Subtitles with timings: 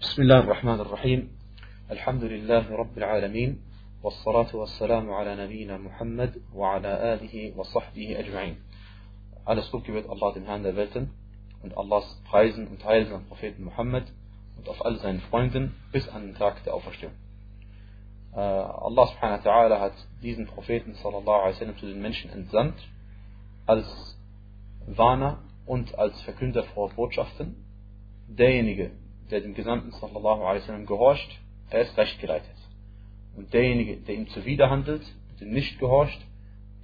[0.00, 1.38] بسم الله الرحمن الرحيم
[1.90, 3.60] الحمد لله رب العالمين
[4.02, 8.56] والصلاة والسلام على نبينا Muhammad وعلى آله وصحبه أجمعين
[9.46, 11.10] Alles Lob gebet Allah, dem Herrn
[11.62, 14.04] und Allahs Preisen und Heil am Propheten Muhammad
[14.58, 17.14] und auf all seinen Freunden bis an den Tag der Auferstehung.
[18.34, 22.76] Uh, Allah subhanahu wa ta'ala hat diesen Propheten sallallahu alaihi wasallam zu den Menschen entsandt
[23.64, 24.18] als
[24.86, 27.64] Warner und als Verkünder froher Botschaften.
[28.28, 28.90] Derjenige,
[29.30, 32.54] der dem Gesandten sallallahu alaihi wasallam gehorcht, er ist recht geleitet.
[33.36, 35.02] Und derjenige, der ihm zuwiderhandelt
[35.40, 36.20] ihm nicht gehorcht,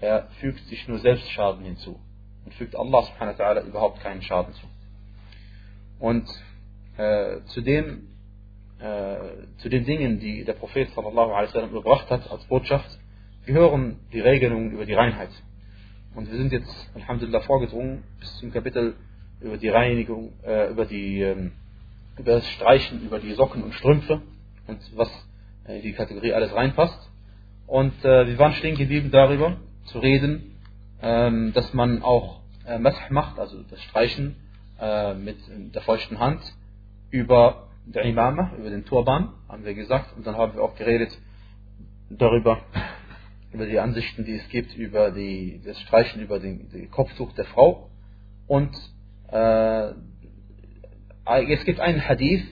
[0.00, 1.98] er fügt sich nur selbst Schaden hinzu
[2.44, 4.66] und fügt Allah subhanahu wa ta'ala überhaupt keinen Schaden zu.
[5.98, 6.28] Und
[6.96, 8.08] äh, zu, dem,
[8.80, 9.16] äh,
[9.58, 12.98] zu den Dingen, die der Prophet sallallahu alaihi wasallam überbracht hat als Botschaft,
[13.46, 15.30] gehören die Regelungen über die Reinheit.
[16.14, 18.94] Und wir sind jetzt, Alhamdulillah, vorgedrungen bis zum Kapitel
[19.40, 21.52] über die Reinigung, äh, über, die, ähm,
[22.18, 24.22] über das Streichen, über die Socken und Strümpfe
[24.66, 25.10] und was
[25.66, 27.10] in die Kategorie alles reinpasst.
[27.66, 30.56] Und äh, wir waren stehen geblieben darüber zu reden,
[31.00, 34.36] ähm, dass man auch äh, Masah macht, also das Streichen
[34.80, 35.38] äh, mit
[35.74, 36.40] der feuchten Hand
[37.10, 40.16] über der Imama, über den Turban, haben wir gesagt.
[40.16, 41.16] Und dann haben wir auch geredet
[42.10, 42.62] darüber,
[43.52, 47.44] über die Ansichten, die es gibt, über die, das Streichen über den, den Kopftuch der
[47.46, 47.90] Frau.
[48.46, 48.74] Und
[49.28, 49.92] äh,
[51.25, 52.43] es gibt einen Hadith,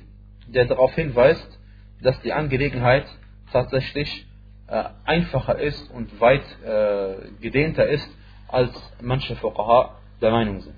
[0.47, 1.59] der darauf hinweist,
[2.01, 3.05] dass die Angelegenheit
[3.51, 4.27] tatsächlich
[4.67, 8.09] äh, einfacher ist und weit äh, gedehnter ist,
[8.47, 10.75] als manche Fuqaha der Meinung sind.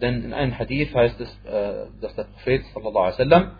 [0.00, 3.50] Denn in einem Hadith heißt es, äh, dass der Prophet sallallahu alaihi wasallam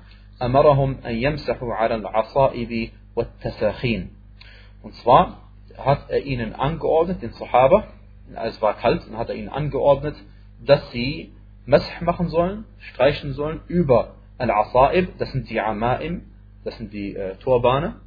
[0.42, 4.10] أمرهم أن يمسحوا على العصائب والتساخين.
[4.82, 5.48] Und zwar
[5.78, 7.88] hat er ihnen angeordnet, den Sahaba,
[8.34, 10.14] es war kalt, und hat er ihnen angeordnet,
[10.64, 11.32] dass sie
[11.65, 16.23] Mash machen sollen, streichen sollen über Al-Asaib, das sind die Amaim,
[16.63, 17.97] das sind die äh, Turbane,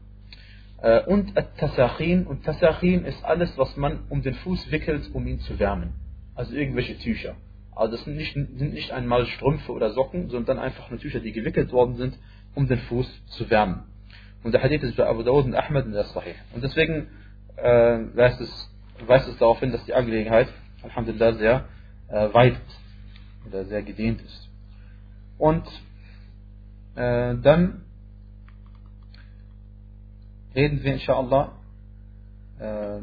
[0.82, 5.38] äh, und At-Tasachin, und Tasachin ist alles, was man um den Fuß wickelt, um ihn
[5.40, 5.92] zu wärmen.
[6.34, 7.36] Also irgendwelche Tücher.
[7.76, 11.32] Also das sind nicht, sind nicht einmal Strümpfe oder Socken, sondern einfach nur Tücher, die
[11.32, 12.18] gewickelt worden sind,
[12.54, 13.84] um den Fuß zu wärmen.
[14.42, 16.34] Und der Hadith ist bei Abu Dawud und Ahmed in der Sahih.
[16.54, 17.08] Und deswegen
[17.56, 18.70] äh, weist, es,
[19.06, 20.48] weist es darauf hin, dass die Angelegenheit,
[20.82, 21.64] Alhamdulillah, sehr
[22.08, 22.83] äh, weit ist
[23.46, 24.48] oder sehr gedehnt ist.
[25.38, 25.66] Und
[26.94, 27.82] äh, dann
[30.54, 31.52] reden wir inshallah,
[32.58, 33.00] äh,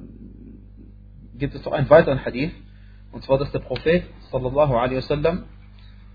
[1.38, 2.53] gibt es noch einen weiteren Hadith,
[3.12, 5.44] und zwar, dass der Prophet sallallahu alaihi wasallam,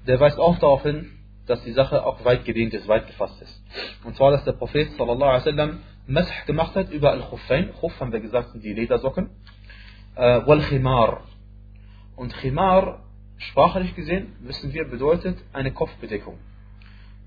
[0.06, 1.10] der weist auch darauf hin,
[1.46, 3.62] dass die Sache auch weit gedehnt ist, weit gefasst ist.
[4.04, 7.72] Und zwar, dass der Prophet sallallahu alaihi wasallam Mash gemacht hat über Al-Khuffain.
[7.80, 9.30] Khuf haben wir gesagt, sind die Ledersocken.
[10.14, 11.22] Äh, Wal Khimar.
[12.14, 13.05] Und Khimar,
[13.37, 16.37] sprachlich gesehen, wissen wir, bedeutet eine Kopfbedeckung.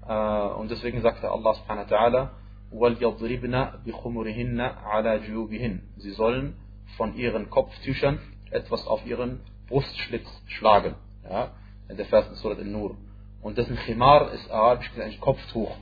[0.07, 2.29] Äh, und deswegen sagte Allah subhanahu wa ta'ala,
[2.73, 6.57] وَلْيَضْرِبْنَ بِخُمُرِهِنَّ عَلَى جُيُوبِهِنْ Sie sollen
[6.97, 8.19] von ihren Kopftüchern
[8.51, 10.95] etwas auf ihren Brustschlitz schlagen.
[11.29, 11.53] Ja?
[11.89, 12.97] Der Vers in Surat al-Nur.
[13.43, 15.77] Und das Khimar ist arabisch gesagt ein Kopftuch.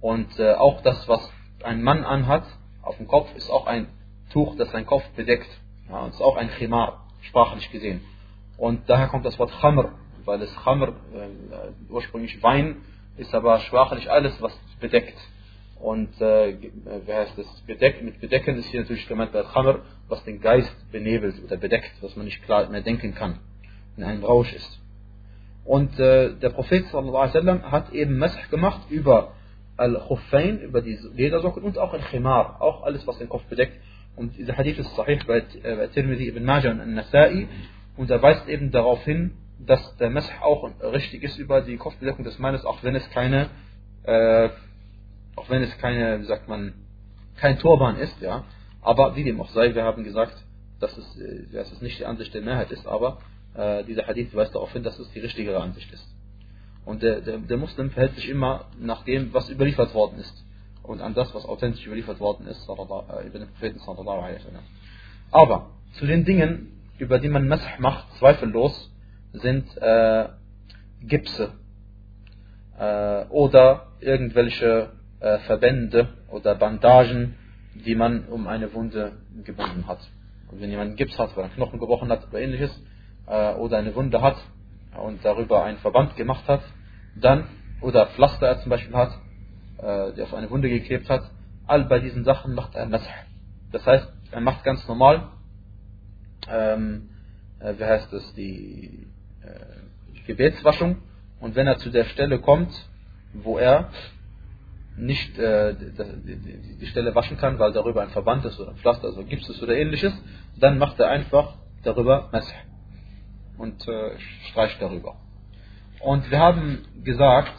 [0.00, 1.20] Und äh, auch das, was
[1.62, 2.44] ein Mann anhat
[2.82, 3.88] auf dem Kopf, ist auch ein
[4.32, 5.48] Tuch, das seinen Kopf bedeckt.
[5.88, 8.00] Ja, und ist auch ein Khimar, sprachlich gesehen.
[8.57, 9.93] Und daher kommt das Wort Khamr,
[10.25, 12.77] weil es Khamr, äh, ursprünglich Wein,
[13.17, 15.17] ist aber sprachlich alles, was bedeckt.
[15.79, 16.55] Und äh,
[17.05, 17.45] wie heißt das?
[17.67, 21.91] Bedeckt, mit Bedecken ist hier natürlich gemeint bei Khamr, was den Geist benebelt oder bedeckt,
[22.01, 23.39] was man nicht klar mehr denken kann,
[23.97, 24.79] in einem Rausch ist.
[25.65, 29.33] Und äh, der Prophet wasallam hat eben Masah gemacht über
[29.77, 33.77] Al-Khuffain, über die Ledersocken und auch Al-Khimar, auch alles, was den Kopf bedeckt.
[34.15, 37.47] Und dieser Hadith ist sahih bei, äh, bei Tirmidhi ibn Majah und Al-Nasai
[37.97, 42.25] und er weist eben darauf hin, dass der Masah auch richtig ist über die Kopfbedeckung
[42.25, 43.49] des Mannes, auch wenn es keine,
[44.03, 44.49] äh,
[45.35, 46.73] auch wenn es keine, wie sagt man,
[47.37, 48.43] kein Turban ist, ja.
[48.81, 50.35] Aber wie dem auch sei, wir haben gesagt,
[50.79, 53.19] dass es, äh, dass es nicht die Ansicht der Mehrheit ist, aber
[53.55, 56.05] äh, dieser Hadith weist darauf hin, dass es die richtigere Ansicht ist.
[56.85, 60.43] Und der, der, der Muslim verhält sich immer nach dem, was überliefert worden ist.
[60.81, 63.79] Und an das, was authentisch überliefert worden ist, äh, über den Propheten.
[65.31, 68.91] Aber zu den Dingen, über die man Masah macht, zweifellos,
[69.33, 70.29] sind äh,
[71.01, 71.53] Gipse
[72.77, 77.35] äh, oder irgendwelche äh, Verbände oder Bandagen,
[77.73, 79.13] die man um eine Wunde
[79.43, 79.99] gebunden hat.
[80.51, 82.71] Und wenn jemand Gips hat, weil er einen Knochen gebrochen hat oder ähnliches,
[83.27, 84.37] äh, oder eine Wunde hat
[85.03, 86.61] und darüber einen Verband gemacht hat,
[87.15, 87.45] dann,
[87.81, 89.11] oder Pflaster er zum Beispiel hat,
[89.77, 91.23] äh, der auf eine Wunde geklebt hat,
[91.65, 93.09] all bei diesen Sachen macht er Masah.
[93.71, 95.29] Das heißt, er macht ganz normal,
[96.49, 97.09] ähm,
[97.59, 99.07] äh, wie heißt das, die
[99.41, 100.97] äh, Gebetswaschung.
[101.39, 102.71] Und wenn er zu der Stelle kommt,
[103.33, 103.89] wo er
[104.95, 109.07] nicht äh, die, die, Stelle waschen kann, weil darüber ein Verband ist oder ein Pflaster,
[109.07, 110.13] also Gips ist oder ähnliches,
[110.59, 112.53] dann macht er einfach darüber Masih
[113.57, 114.11] und äh,
[114.49, 115.15] streicht darüber.
[115.99, 117.53] Und wir haben gesagt,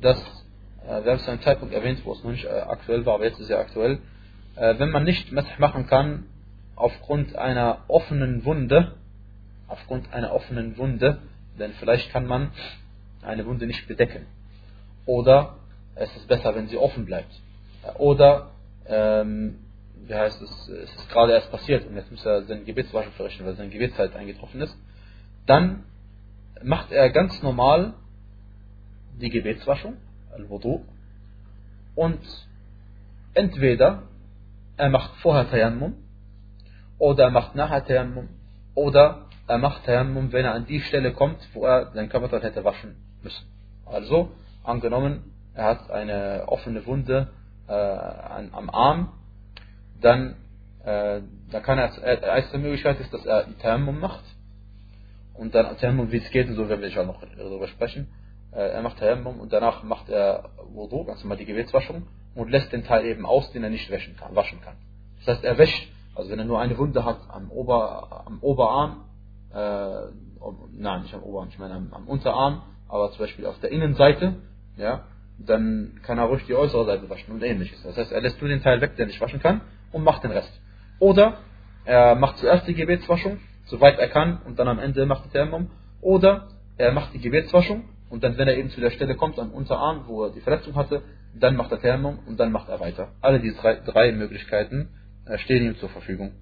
[0.00, 0.18] dass,
[0.84, 3.14] äh, wir haben es zu einem Zeitpunkt erwähnt, wo es noch nicht äh, aktuell war,
[3.14, 4.00] aber jetzt ist es ja aktuell,
[4.56, 6.24] äh, wenn man nicht Masih machen kann,
[6.76, 8.94] aufgrund einer offenen Wunde,
[9.66, 11.18] aufgrund einer offenen Wunde,
[11.58, 12.52] denn vielleicht kann man
[13.22, 14.26] eine Wunde nicht bedecken.
[15.06, 15.56] Oder
[15.94, 17.32] es ist besser, wenn sie offen bleibt.
[17.98, 18.50] Oder,
[18.86, 19.58] ähm,
[20.06, 23.44] wie heißt es, es ist gerade erst passiert und jetzt muss er seine Gebetswaschen verrichten,
[23.46, 24.76] weil seine Gebetszeit eingetroffen ist.
[25.46, 25.84] Dann
[26.62, 27.94] macht er ganz normal
[29.20, 29.96] die Gebetswaschung,
[30.32, 30.84] Al-Wudu,
[31.94, 32.20] und
[33.34, 34.02] entweder
[34.76, 35.94] er macht vorher Tayammum,
[36.98, 38.28] oder er macht nachher Tayammum,
[38.74, 42.64] oder er macht Tayammum, wenn er an die Stelle kommt, wo er sein Körperteil hätte
[42.64, 43.46] waschen müssen.
[43.84, 44.30] Also,
[44.64, 47.28] angenommen, er hat eine offene Wunde
[47.68, 49.12] äh, an, am Arm,
[50.00, 50.36] dann,
[50.84, 51.20] äh,
[51.50, 54.24] dann kann er, äh, erste Möglichkeit ist, dass er Tayammum macht.
[55.34, 58.08] Und dann Tayammum, wie es geht, und so werden wir auch noch darüber sprechen.
[58.52, 62.72] Äh, er macht Tayammum und danach macht er Wudu, also mal die Gebetswaschung, und lässt
[62.72, 63.90] den Teil eben aus, den er nicht.
[63.90, 64.76] Waschen kann.
[65.18, 69.04] Das heißt, er wäscht, also wenn er nur eine Wunde hat am, Ober, am Oberarm,
[69.52, 70.10] äh,
[70.72, 74.36] nein, nicht am Oberarm, ich meine am, am Unterarm, aber zum Beispiel auf der Innenseite,
[74.76, 75.04] ja,
[75.38, 77.82] dann kann er ruhig die äußere Seite waschen und ähnliches.
[77.82, 79.60] Das heißt, er lässt nur den Teil weg, der nicht waschen kann,
[79.92, 80.50] und macht den Rest.
[80.98, 81.38] Oder
[81.84, 85.70] er macht zuerst die Gebetswaschung, soweit er kann, und dann am Ende macht er Tayammum.
[86.00, 86.48] Oder
[86.78, 90.04] er macht die Gebetswaschung, und dann, wenn er eben zu der Stelle kommt, am Unterarm,
[90.06, 91.02] wo er die Verletzung hatte,
[91.34, 93.08] dann macht er Tayammum und dann macht er weiter.
[93.20, 94.90] Alle diese drei, drei Möglichkeiten
[95.38, 96.32] stehen ihm zur Verfügung.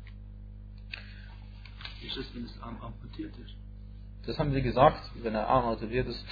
[2.00, 3.54] Wie ist das, wenn das Arm amputiert ist?
[4.26, 6.25] Das haben wir gesagt, wenn der Arm amputiert ist,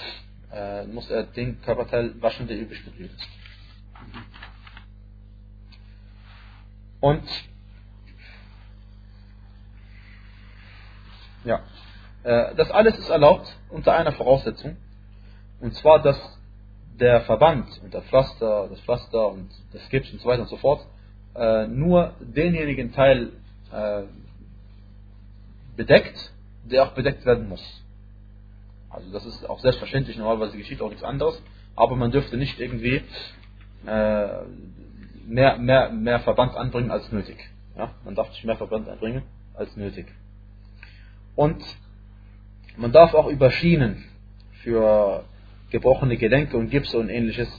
[0.51, 3.27] äh, muss er den Körperteil waschen, der übrig geblieben ist.
[6.99, 7.23] Und
[11.43, 11.61] ja,
[12.23, 14.77] äh, das alles ist erlaubt unter einer Voraussetzung.
[15.59, 16.17] Und zwar, dass
[16.99, 20.57] der Verband und der Pflaster, das Pflaster und das Gips und so weiter und so
[20.57, 20.85] fort
[21.35, 23.31] äh, nur denjenigen Teil
[23.71, 24.03] äh,
[25.75, 26.31] bedeckt,
[26.63, 27.83] der auch bedeckt werden muss.
[28.89, 31.41] Also das ist auch selbstverständlich, normalerweise geschieht auch nichts anderes,
[31.75, 33.01] aber man dürfte nicht irgendwie
[33.87, 34.27] äh,
[35.25, 37.37] mehr, mehr, mehr Verband anbringen als nötig.
[37.75, 37.91] Ja?
[38.05, 39.23] Man darf nicht mehr Verband anbringen
[39.55, 40.05] als nötig.
[41.35, 41.63] Und
[42.77, 44.03] man darf auch über Schienen
[44.63, 45.23] für
[45.71, 47.49] gebrochene Gelenke und Gips und ähnliches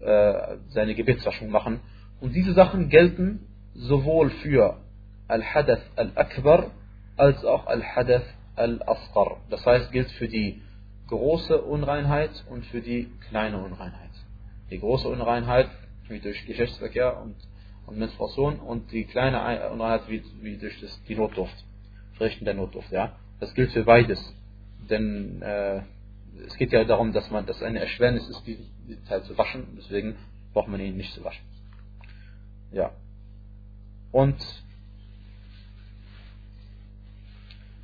[0.00, 1.80] äh, seine Gebetswaschung machen.
[2.20, 4.78] Und diese Sachen gelten sowohl für
[5.28, 6.70] Al-Hadath Al-Akbar
[7.16, 8.26] als auch Al-Hadath
[8.56, 9.38] Al-Asqar.
[9.50, 10.62] Das heißt, gilt für die
[11.08, 14.10] große Unreinheit und für die kleine Unreinheit.
[14.70, 15.68] Die große Unreinheit
[16.08, 17.36] wie durch Geschlechtsverkehr und,
[17.86, 21.54] und Menstruation und die kleine Unreinheit wie, wie durch das, die Notduft,
[22.14, 22.90] Verrichten der Notduft.
[22.90, 23.16] Ja?
[23.40, 24.20] Das gilt für beides.
[24.88, 25.82] Denn äh,
[26.46, 28.66] es geht ja darum, dass man, dass eine Erschwernis ist, diesen,
[29.08, 29.64] Teil zu waschen.
[29.76, 30.16] Deswegen
[30.52, 31.44] braucht man ihn nicht zu waschen.
[32.76, 32.90] Ja.
[34.12, 34.36] Und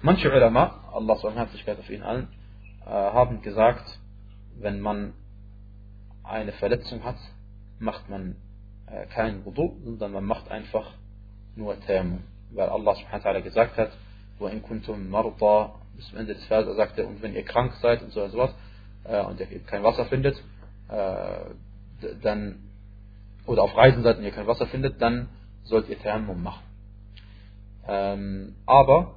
[0.03, 2.29] manche Ulama, Allah Barmherzigkeit auf ihnen allen,
[2.85, 3.99] äh, haben gesagt,
[4.59, 5.15] wenn man
[6.23, 7.17] eine Verletzung hat,
[7.79, 8.37] macht man
[8.87, 10.93] äh, keinen Wudu, sondern man macht einfach
[11.57, 12.23] nur Tayammum.
[12.51, 13.93] Weil Allah subhanahu wa gesagt hat,
[14.41, 18.13] in kuntum marda, bis zum Ende des Verses er, und wenn ihr krank seid und
[18.13, 18.55] so und sowas,
[19.05, 20.37] äh, und ihr kein Wasser findet,
[20.89, 22.72] äh, dann,
[23.47, 25.29] oder auf Reisen seid und ihr kein Wasser findet, dann
[25.65, 26.63] sollt ihr Tayammum machen.
[27.87, 29.15] Ähm, aber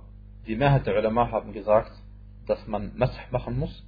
[0.47, 1.91] die Mehrheit der Ulama haben gesagt,
[2.47, 3.83] dass man Masah machen muss,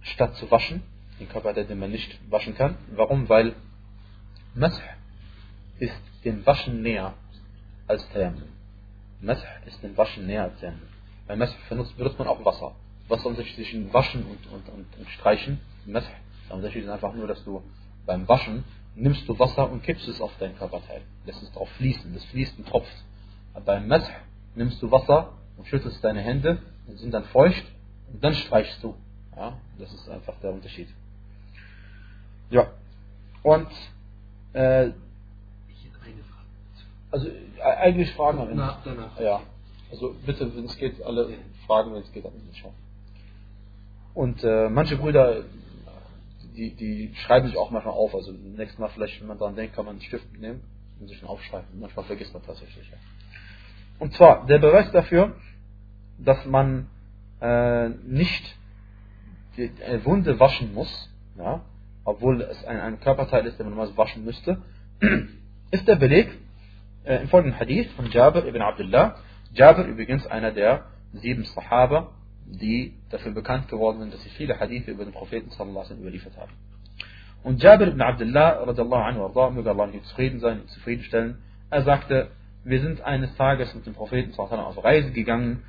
[0.00, 0.82] statt zu waschen,
[1.20, 2.76] den Körper, den man nicht waschen kann.
[2.94, 3.28] Warum?
[3.28, 3.54] Weil
[4.54, 4.82] Masah
[5.78, 7.14] ist dem Waschen näher
[7.86, 8.48] als Tayammum.
[9.20, 10.88] Masah ist dem Waschen näher als Tayammum.
[11.26, 12.74] Bei Masah benutzt, benutzt man auch Wasser.
[13.08, 15.60] Was ist Unterschied zwischen Waschen und, und, und, und Streichen?
[15.86, 16.08] Masah.
[16.50, 17.62] Der ist einfach nur, dass du
[18.06, 18.64] beim Waschen
[18.96, 21.02] nimmst du Wasser und kippst es auf dein Körperteil.
[21.24, 22.12] Lässt es drauf fließen.
[22.14, 23.04] Das fließt und tropft.
[23.54, 24.10] Aber beim Masah
[24.54, 27.64] nimmst du Wasser und schüttelst deine Hände und sind dann feucht
[28.12, 28.94] und dann streichst du.
[29.36, 30.88] Ja, das ist einfach der Unterschied.
[32.50, 32.70] Ja,
[33.42, 33.68] und
[34.54, 36.46] äh, ich hätte eine Frage.
[37.10, 38.62] Also äh, eigentlich Fragen am Ende.
[38.62, 39.20] Nach, danach.
[39.20, 39.42] Ja,
[39.90, 41.28] also bitte, wenn es geht, alle
[41.66, 42.72] Fragen, wenn es geht, Ende schon.
[44.14, 45.44] Und äh, manche Brüder,
[46.56, 48.14] die, die schreiben sich auch manchmal auf.
[48.14, 50.62] Also nächstes Mal vielleicht, wenn man daran denkt, kann man einen Stift nehmen
[50.98, 51.68] und sich dann aufschreiben.
[51.78, 52.88] Manchmal vergisst man tatsächlich.
[52.90, 52.96] Ja.
[53.98, 55.36] Und zwar, der Beweis dafür,
[56.18, 56.88] dass man
[57.40, 58.56] äh, nicht
[59.56, 61.62] die, eine Wunde waschen muss, ja,
[62.04, 64.62] obwohl es ein, ein Körperteil ist, den man normalerweise waschen müsste,
[65.70, 66.30] ist der Beleg
[67.04, 69.16] äh, im folgenden Hadith von Jabir ibn Abdullah.
[69.52, 72.12] Jabir übrigens einer der sieben Sahaba,
[72.48, 76.36] die dafür bekannt geworden sind, dass sie viele Hadithe über den Propheten sallallahu alaihi überliefert
[76.36, 76.52] haben.
[77.42, 81.38] Und Jabir ibn Abdullah, radiallahu anhu, arda, möge Allah ihn zufrieden sein und zufriedenstellen,
[81.70, 82.28] er sagte,
[82.64, 85.62] wir sind eines Tages mit dem Propheten sallallahu alaihi auf Reise gegangen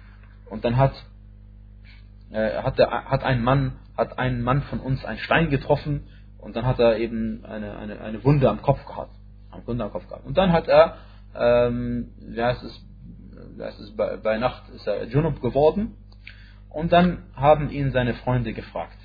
[0.49, 0.93] und dann hat,
[2.31, 6.07] äh, hat, der, hat ein Mann, hat ein Mann von uns einen Stein getroffen
[6.37, 9.11] und dann hat er eben eine, eine, eine Wunde am Kopf gehabt.
[9.51, 10.25] Eine am Kopf gehabt.
[10.25, 10.97] Und dann hat er,
[11.35, 12.85] ähm, wie heißt es,
[13.55, 15.95] wie heißt es bei, bei Nacht ist er Junub geworden
[16.69, 18.97] und dann haben ihn seine Freunde gefragt.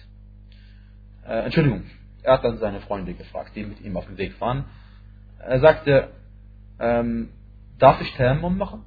[1.27, 1.85] Äh, Entschuldigung,
[2.23, 4.65] er hat dann seine Freunde gefragt, die mit ihm auf dem Weg waren.
[5.39, 6.11] Er sagte,
[6.79, 7.31] ähm,
[7.79, 8.85] darf ich Tayammum machen?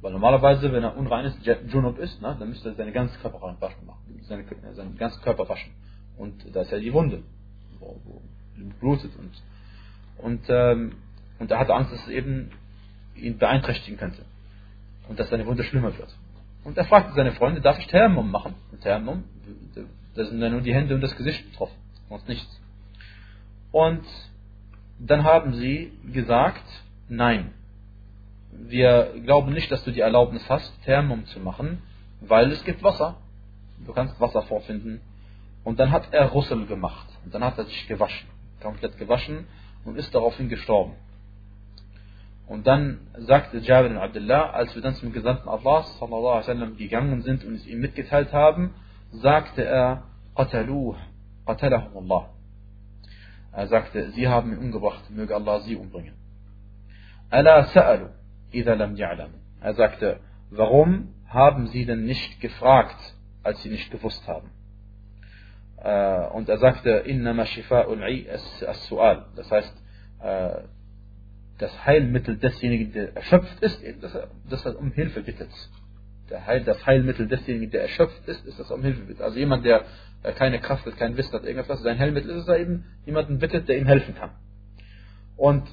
[0.00, 3.40] Weil normalerweise, wenn er unrein ist, Junub ist, ne, dann müsste er seine ganze Körper
[3.40, 5.72] waschen machen, seine, seinen ganzen Körper waschen.
[6.18, 7.22] Und da ist ja die Wunde,
[7.78, 8.22] wo, wo
[8.80, 9.32] blutet und
[10.18, 10.92] und ähm,
[11.38, 12.50] und er hatte Angst, dass es eben
[13.16, 14.24] ihn beeinträchtigen könnte
[15.08, 16.14] und dass seine Wunde schlimmer wird.
[16.64, 18.54] Und er fragte seine Freunde, darf ich Tayammum machen?
[18.72, 19.24] Und Tayammum,
[20.14, 21.76] da sind ja nur die Hände und das Gesicht betroffen,
[22.08, 22.60] sonst nichts.
[23.70, 24.04] Und
[24.98, 26.64] dann haben sie gesagt,
[27.08, 27.52] nein,
[28.52, 31.82] wir glauben nicht, dass du die Erlaubnis hast, Tayammum zu machen,
[32.20, 33.16] weil es gibt Wasser.
[33.84, 35.00] Du kannst Wasser vorfinden.
[35.64, 37.08] Und dann hat er Russel gemacht.
[37.24, 38.28] Und dann hat er sich gewaschen,
[38.62, 39.46] komplett gewaschen
[39.84, 40.92] und ist daraufhin gestorben.
[42.46, 46.76] Und dann sagte Jabir ibn Abdullah, als wir dann zum Gesandten Allah sallallahu alaihi wasallam
[46.76, 48.74] gegangen sind und es ihm mitgeteilt haben,
[49.10, 50.02] sagte er,
[50.36, 50.96] Qataluh,
[51.46, 52.30] qatalahum Allah.
[53.52, 56.14] Er sagte, sie haben ihn umgebracht, möge Allah sie umbringen.
[57.30, 58.08] Ala sa'alu,
[58.50, 59.38] idha lam ya'lamu.
[59.60, 60.20] Er sagte,
[60.50, 62.98] warum haben sie denn nicht gefragt,
[63.42, 64.50] als sie nicht gewusst haben?
[65.78, 68.02] Äh, und er sagte, innama shifa'ul
[68.66, 69.26] as-su'al.
[69.36, 69.82] Das heißt,
[70.20, 70.62] äh,
[71.57, 75.49] das Heilmittel desjenigen, der erschöpft ist, dass er, dass er um Hilfe bittet.
[76.29, 79.21] Der Heil, das Heilmittel desjenigen, der erschöpft ist, ist, dass er um Hilfe bittet.
[79.21, 79.83] Also jemand, der
[80.35, 83.67] keine Kraft hat, kein Wissen hat, irgendwas, sein Heilmittel ist, dass er eben jemanden bittet,
[83.67, 84.31] der ihm helfen kann.
[85.35, 85.67] Und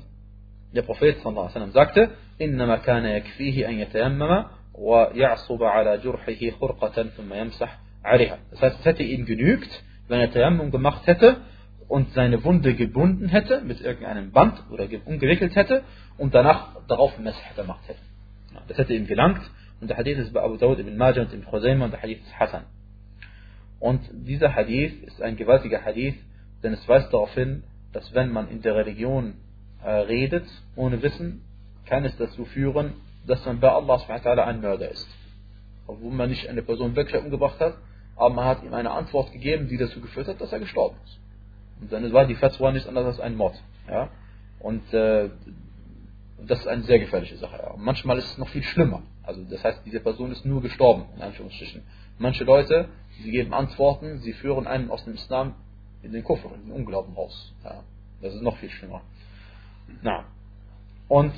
[0.75, 7.78] der Prophet sallam, sagte, إنما كان يكفيه أن يتيمم ويعصب على جرحه خرقة ثم يمسح
[8.05, 8.38] عليها.
[8.50, 11.38] Das heißt, es hätte ihm genügt, wenn er Tayammum gemacht hätte
[11.91, 15.83] und seine Wunde gebunden hätte mit irgendeinem Band oder umgewickelt hätte
[16.17, 18.00] und danach darauf Messer gemacht hätte.
[18.69, 19.41] Das hätte ihm gelangt
[19.81, 22.21] und der Hadith ist bei Abu Dawud ibn Majah und ibn Khuzaymah und der Hadith
[22.21, 22.63] ist Hassan.
[23.81, 26.15] Und dieser Hadith ist ein gewaltiger Hadith,
[26.63, 29.33] denn es weist darauf hin, dass wenn man in der Religion
[29.83, 30.45] äh, redet,
[30.77, 31.41] ohne Wissen,
[31.88, 32.93] kann es dazu führen,
[33.27, 34.01] dass man bei Allah
[34.45, 35.10] ein Mörder ist.
[35.88, 37.75] Obwohl man nicht eine Person wirklich umgebracht hat,
[38.15, 41.21] aber man hat ihm eine Antwort gegeben, die dazu geführt hat, dass er gestorben ist.
[41.82, 43.62] Und dann war die Fatwa nichts anderes als ein Mord.
[43.88, 44.10] Ja?
[44.60, 45.30] Und äh,
[46.46, 47.58] das ist eine sehr gefährliche Sache.
[47.58, 47.72] Ja.
[47.72, 49.04] Und manchmal ist es noch viel schlimmer.
[49.24, 51.84] Also das heißt, diese Person ist nur gestorben, in Anführungsstrichen.
[52.18, 52.90] Manche Leute,
[53.24, 55.56] sie geben Antworten, sie führen einen aus dem Islam
[56.04, 57.54] in den Kufr, in den Unglauben raus.
[57.64, 57.84] Ja.
[58.22, 59.02] Das ist noch viel schlimmer.
[60.02, 60.26] Na.
[61.08, 61.34] Und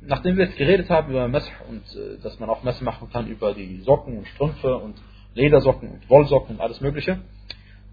[0.00, 3.26] nachdem wir jetzt geredet haben über Mess und äh, dass man auch Mess machen kann
[3.26, 4.96] über die Socken und Strümpfe und
[5.34, 7.20] Ledersocken und Wollsocken und alles Mögliche,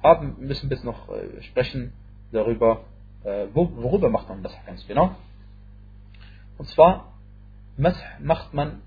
[0.05, 1.93] haben, müssen jetzt noch äh, sprechen
[2.31, 2.85] darüber,
[3.23, 5.15] äh, wo, worüber macht man das ganz genau.
[6.57, 7.13] Und zwar
[7.77, 8.81] Mess macht man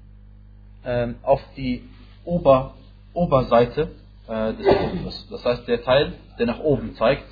[0.84, 1.82] ähm, auf die
[2.24, 2.74] Ober,
[3.12, 3.90] Oberseite
[4.26, 5.28] äh, des Fußes.
[5.30, 7.26] Das heißt, der Teil, der nach oben zeigt.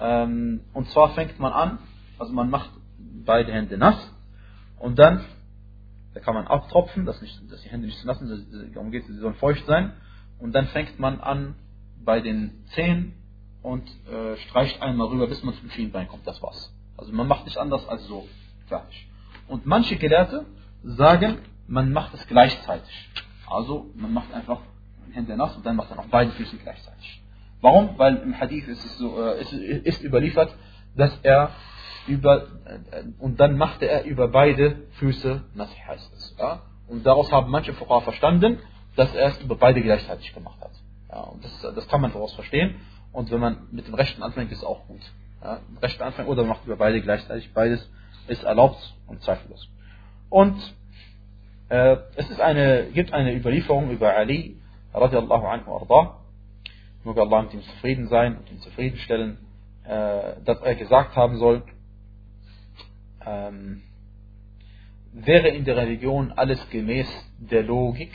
[0.00, 1.78] Ähm, und zwar fängt man an,
[2.18, 3.96] also man macht beide Hände nass
[4.78, 5.24] und dann,
[6.14, 9.02] da kann man abtropfen, dass, nicht, dass die Hände nicht zu nass sind, darum geht
[9.02, 9.92] es, sie sollen feucht sein.
[10.38, 11.54] Und dann fängt man an
[12.04, 13.14] bei den Zehen
[13.62, 16.26] und äh, streicht einmal rüber, bis man zum Schienbein kommt.
[16.26, 16.72] Das war's.
[16.96, 18.28] Also man macht nicht anders als so.
[18.66, 19.08] Fertig.
[19.48, 20.46] Und manche Gelehrte
[20.82, 23.10] sagen, man macht es gleichzeitig.
[23.46, 24.60] Also man macht einfach
[25.12, 27.22] Hände nass und dann macht man auch beide Füße gleichzeitig.
[27.60, 27.98] Warum?
[27.98, 30.54] Weil im Hadith ist es so, äh, ist, ist überliefert,
[30.96, 31.50] dass er
[32.06, 36.36] über äh, und dann machte er über beide Füße nass heißt es.
[36.38, 36.62] Ja?
[36.86, 38.58] Und daraus haben manche Fuqaha verstanden,
[38.96, 40.72] dass er es über beide gleichzeitig gemacht hat.
[41.10, 42.76] Ja, und das, das kann man daraus verstehen.
[43.12, 45.00] Und wenn man mit dem rechten anfängt, ist auch gut.
[45.42, 47.52] Ja, rechten anfängt oder macht über beide gleichzeitig.
[47.52, 47.88] Beides
[48.26, 49.68] ist erlaubt und zweifellos.
[50.30, 50.56] Und
[51.68, 54.56] äh, es ist eine, gibt eine Überlieferung über Ali
[54.92, 56.18] radiallahu anhu arda.
[57.04, 59.38] Möge Allah mit ihm zufrieden sein und ihn zufriedenstellen,
[59.84, 61.62] äh, dass er gesagt haben soll,
[63.26, 63.82] ähm,
[65.12, 67.06] wäre in der Religion alles gemäß
[67.38, 68.12] der Logik,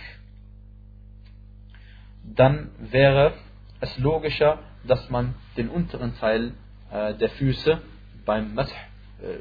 [2.35, 3.33] dann wäre
[3.79, 6.53] es logischer, dass man den unteren Teil
[6.91, 7.81] äh, der Füße
[8.25, 8.73] beim Masih
[9.21, 9.39] äh,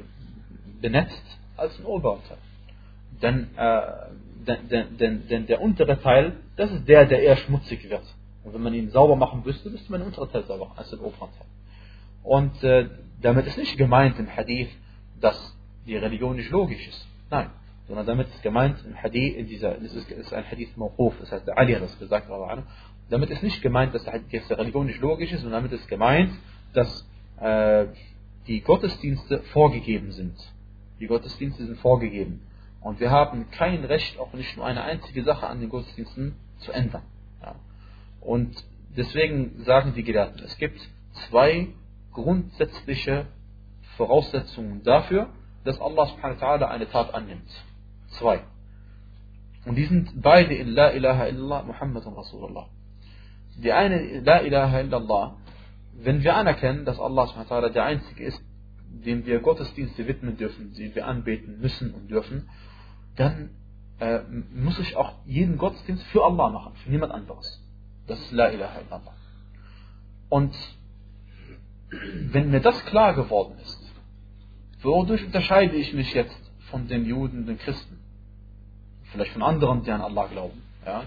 [0.81, 2.37] benetzt als den oberen Teil.
[3.21, 3.81] Denn, äh,
[4.47, 8.03] denn, denn, denn, der untere Teil, das ist der, der eher schmutzig wird.
[8.43, 10.99] Und wenn man ihn sauber machen müsste, müsste man den unteren Teil sauber als den
[10.99, 11.47] oberen Teil.
[12.23, 12.89] Und äh,
[13.21, 14.69] damit ist nicht gemeint im Hadith,
[15.19, 17.07] dass die Religion nicht logisch ist.
[17.29, 17.49] Nein.
[17.89, 21.31] Sondern damit ist gemeint im Hadith, in dieser, das ist, ist ein Hadith Mawquf, das
[21.31, 22.29] heißt, der Ali hat das gesagt,
[23.09, 26.31] damit ist nicht gemeint, dass die Religion nicht logisch ist, sondern damit ist gemeint,
[26.73, 27.09] dass
[27.41, 27.87] äh,
[28.45, 30.35] die Gottesdienste vorgegeben sind.
[30.99, 32.41] Die Gottesdienste sind vorgegeben.
[32.79, 36.71] Und wir haben kein Recht, auch nicht nur eine einzige Sache an den Gottesdiensten zu
[36.71, 37.03] ändern.
[37.41, 37.55] Ja.
[38.21, 38.63] Und
[38.95, 40.79] deswegen sagen die Gelehrten, es gibt
[41.27, 41.69] zwei
[42.13, 43.25] grundsätzliche
[43.97, 45.29] Voraussetzungen dafür,
[45.63, 47.49] dass Allah subhanahu wa ta'ala eine Tat annimmt.
[48.11, 48.41] Zwei.
[49.65, 52.67] Und die sind beide in La ilaha illallah Muhammadun Rasulullah.
[53.57, 55.37] Die eine La ilaha illallah,
[55.93, 57.27] wenn wir anerkennen, dass Allah
[57.69, 58.41] der Einzige ist,
[59.05, 62.49] dem wir Gottesdienste widmen dürfen, die wir anbeten müssen und dürfen,
[63.15, 63.51] dann
[63.99, 64.21] äh,
[64.53, 67.61] muss ich auch jeden Gottesdienst für Allah machen, für niemand anderes.
[68.07, 69.13] Das ist La ilaha illallah.
[70.29, 70.55] Und
[72.31, 73.93] wenn mir das klar geworden ist,
[74.81, 77.99] wodurch unterscheide ich mich jetzt von den Juden, den Christen?
[79.11, 80.61] Vielleicht von anderen, die an Allah glauben.
[80.85, 81.03] Ja?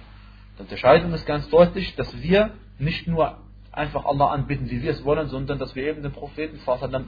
[0.57, 3.39] Dann unterscheiden wir uns ganz deutlich, dass wir nicht nur
[3.71, 6.59] einfach Allah anbitten, wie wir es wollen, sondern dass wir eben dem Propheten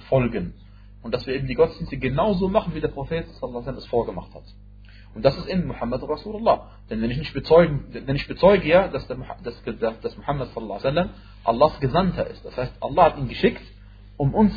[0.09, 0.55] folgen.
[1.03, 4.45] Und dass wir eben die Gottesdienste genauso machen, wie der Prophet es vorgemacht hat.
[5.15, 6.71] Und das ist in Muhammad Rasulullah.
[6.91, 10.49] Denn wenn ich nicht bezeugen, wenn ich bezeuge ja, dass, der, dass, dass Muhammad
[10.81, 11.11] sallam,
[11.45, 12.45] Allahs Gesandter ist.
[12.45, 13.63] Das heißt, Allah hat ihn geschickt,
[14.17, 14.55] um uns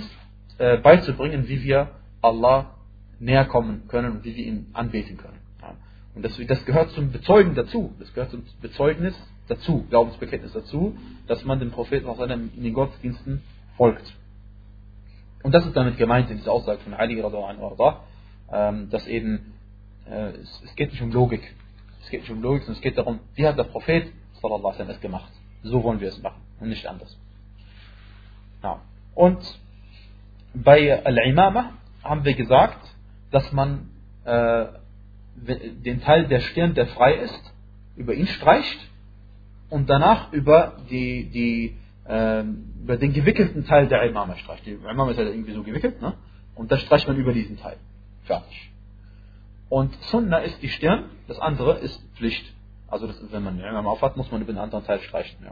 [0.58, 2.77] äh, beizubringen, wie wir Allah
[3.20, 5.38] näher kommen können und wie wir ihn anbeten können.
[6.18, 7.94] Und das, das gehört zum Bezeugen dazu.
[8.00, 9.16] Das gehört zum Bezeugnis
[9.48, 10.98] dazu, Glaubensbekenntnis dazu,
[11.28, 12.08] dass man dem Propheten
[12.56, 13.44] in den Gottesdiensten
[13.76, 14.16] folgt.
[15.44, 17.24] Und das ist damit gemeint in dieser Aussage von Ali,
[18.52, 19.54] ähm, dass eben
[20.10, 21.54] äh, es, geht nicht um Logik.
[22.02, 24.12] Es geht nicht um Logik, sondern es geht darum, wie hat der Prophet
[24.42, 25.32] sallallahu es gemacht.
[25.62, 27.16] So wollen wir es machen und nicht anders.
[28.64, 28.82] Ja.
[29.14, 29.40] Und
[30.56, 32.97] bei Al-Imama haben wir gesagt,
[33.32, 33.90] dass man
[34.26, 34.66] äh,
[35.36, 37.54] den Teil der Stirn, der frei ist,
[37.96, 38.80] über ihn streicht
[39.70, 42.44] und danach über, die, die, äh,
[42.84, 44.66] über den gewickelten Teil der Imama streicht.
[44.66, 46.14] Die Imama ist ja irgendwie so gewickelt, ne?
[46.56, 47.78] und dann streicht man über diesen Teil.
[48.24, 48.72] Fertig.
[49.70, 52.54] Und Sunna ist die Stirn, das andere ist Pflicht.
[52.88, 55.38] Also das, wenn man den Imam aufhat, muss man über den anderen Teil streichen.
[55.44, 55.52] Ja.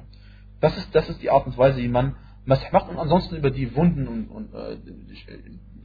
[0.61, 2.89] Das, ist, das ist die Art und Weise, wie man Masih macht.
[2.89, 4.77] Und ansonsten über die Wunden und, und äh,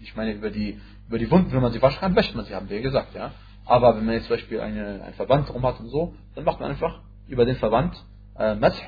[0.00, 2.54] ich, meine über die, über die Wunden, wenn man sie waschen kann, wäscht man sie,
[2.54, 3.14] haben wir ja gesagt.
[3.14, 3.32] Ja.
[3.64, 6.60] Aber wenn man jetzt zum Beispiel eine, einen Verband drum hat und so, dann macht
[6.60, 7.94] man einfach über den Verband
[8.38, 8.84] äh, Masih.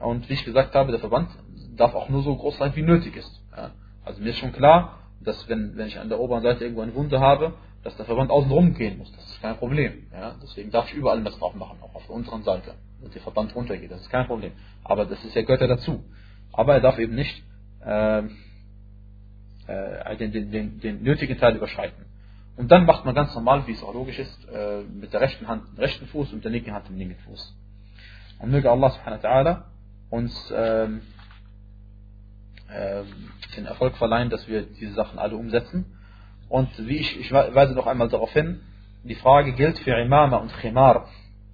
[0.00, 1.30] Und wie ich gesagt habe, der Verband
[1.76, 3.42] darf auch nur so groß sein, wie nötig ist.
[3.56, 3.70] Ja.
[4.04, 6.94] Also mir ist schon klar, dass wenn, wenn ich an der oberen Seite irgendwo eine
[6.94, 9.10] Wunde habe, dass der Verband außen rum gehen muss.
[9.12, 10.06] Das ist kein Problem.
[10.12, 10.34] Ja?
[10.42, 13.54] Deswegen darf ich überall das drauf machen, auch auf der unteren Seite, dass der Verband
[13.54, 13.90] runtergeht.
[13.90, 14.52] Das ist kein Problem.
[14.84, 16.04] Aber das ist ja ja dazu.
[16.52, 17.42] Aber er darf eben nicht
[17.84, 18.22] äh,
[19.66, 22.04] äh, den, den, den, den nötigen Teil überschreiten.
[22.56, 25.46] Und dann macht man ganz normal, wie es auch logisch ist, äh, mit der rechten
[25.46, 27.54] Hand den rechten Fuß und der linken Hand den linken Fuß.
[28.40, 29.62] Und möge Allah subhanahu wa ta'ala
[30.10, 31.02] uns ähm,
[32.68, 33.02] äh,
[33.56, 35.84] den Erfolg verleihen, dass wir diese Sachen alle umsetzen
[36.48, 38.60] und wie ich, ich weise noch einmal darauf hin,
[39.04, 41.08] die Frage gilt für Imama und Khimar.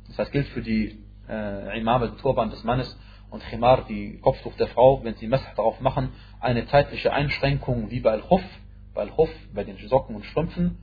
[0.08, 2.96] Das heißt, gilt für die äh, Imama, den Turban des Mannes
[3.34, 7.98] und Khimar, die Kopftuch der Frau, wenn sie Messer darauf machen, eine zeitliche Einschränkung wie
[7.98, 8.44] bei Al-Huff.
[8.94, 10.78] Bei Al-Huff, bei den Socken und Strümpfen,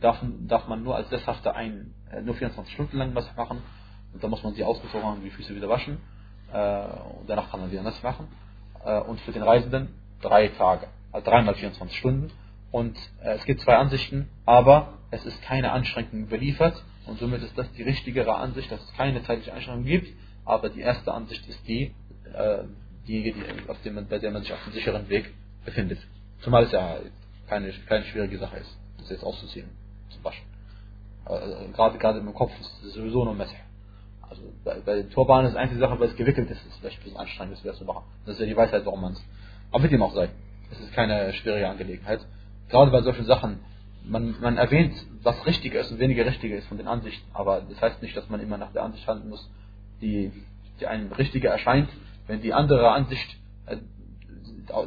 [0.00, 3.64] darf, darf man nur als Sesshafter ein, äh, nur 24 Stunden lang Messer machen.
[4.14, 5.98] Und dann muss man sie ausgezogen haben, die Füße wieder waschen.
[6.52, 6.84] Äh,
[7.18, 8.28] und danach kann man wieder Messer machen.
[8.84, 9.88] Äh, und für den Reisenden
[10.22, 12.30] drei Tage, also dreimal 24 Stunden.
[12.70, 16.84] Und es gibt zwei Ansichten, aber es ist keine Anschränkung überliefert.
[17.06, 20.12] Und somit ist das die richtigere Ansicht, dass es keine zeitliche Einschränkung gibt.
[20.48, 21.94] Aber die erste Ansicht ist die,
[22.32, 22.64] äh,
[23.06, 23.34] die,
[23.68, 25.32] auf dem, bei der man sich auf dem sicheren Weg
[25.64, 25.98] befindet.
[26.40, 26.96] Zumal es ja
[27.48, 29.68] keine, keine schwierige Sache ist, das jetzt auszuziehen,
[30.10, 30.44] zum Waschen.
[31.26, 33.56] Äh, gerade, gerade im Kopf ist es sowieso nur Messer.
[34.22, 37.00] Also bei, bei den Turbanen ist die einzige Sache, weil es gewickelt ist, ist vielleicht
[37.00, 38.04] ein bisschen anstrengend, das wieder zu machen.
[38.24, 39.22] Das ist ja die Weisheit, warum man es.
[39.70, 40.28] Aber mit dem auch sei.
[40.70, 42.20] Es ist keine schwierige Angelegenheit
[42.68, 43.60] gerade bei solchen Sachen,
[44.04, 47.80] man, man erwähnt, was richtiger ist und weniger richtiger ist von den Ansichten, aber das
[47.80, 49.50] heißt nicht, dass man immer nach der Ansicht handeln muss,
[50.00, 50.32] die,
[50.80, 51.88] die einem richtiger erscheint,
[52.26, 53.76] wenn die andere Ansicht äh,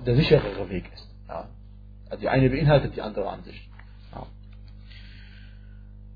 [0.05, 1.09] der sicherere Weg ist.
[1.27, 1.49] Ja.
[2.09, 3.61] Also die eine beinhaltet die andere Ansicht.
[4.13, 4.27] Ja.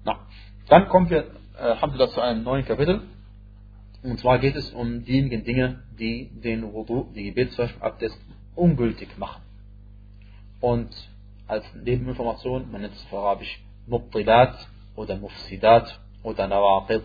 [0.04, 0.20] Na.
[0.68, 3.02] Dann kommen wir, äh, haben wir zu einem neuen Kapitel.
[4.04, 8.20] Und zwar geht es um diejenigen Dinge, die den Wudu, die Gebetswaschung Abdest,
[8.56, 9.42] ungültig machen.
[10.62, 10.90] Und
[11.48, 17.04] als Nebeninformation, man nennt es auf Arabisch Mubtilat oder Mufsidat oder Nawaqid.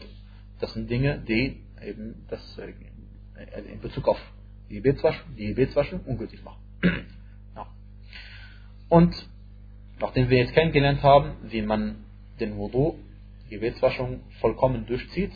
[0.61, 2.73] Das sind Dinge, die eben das äh,
[3.73, 4.19] in Bezug auf
[4.69, 6.61] die Gebetswaschung, die Gebetswaschung ungültig machen.
[7.57, 7.67] ja.
[8.89, 9.15] Und
[9.99, 12.05] nachdem wir jetzt kennengelernt haben, wie man
[12.39, 12.99] den Wudu,
[13.47, 15.33] die Gebetswaschung vollkommen durchzieht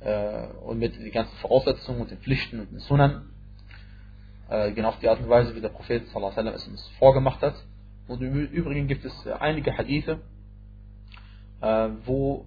[0.00, 3.30] äh, und mit den ganzen Voraussetzungen und den Pflichten und den Sunnern,
[4.48, 7.54] äh, genau auf die Art und Weise, wie der Prophet es uns vorgemacht hat.
[8.06, 10.20] Und im Übrigen gibt es einige Hadithe,
[11.60, 12.44] äh, wo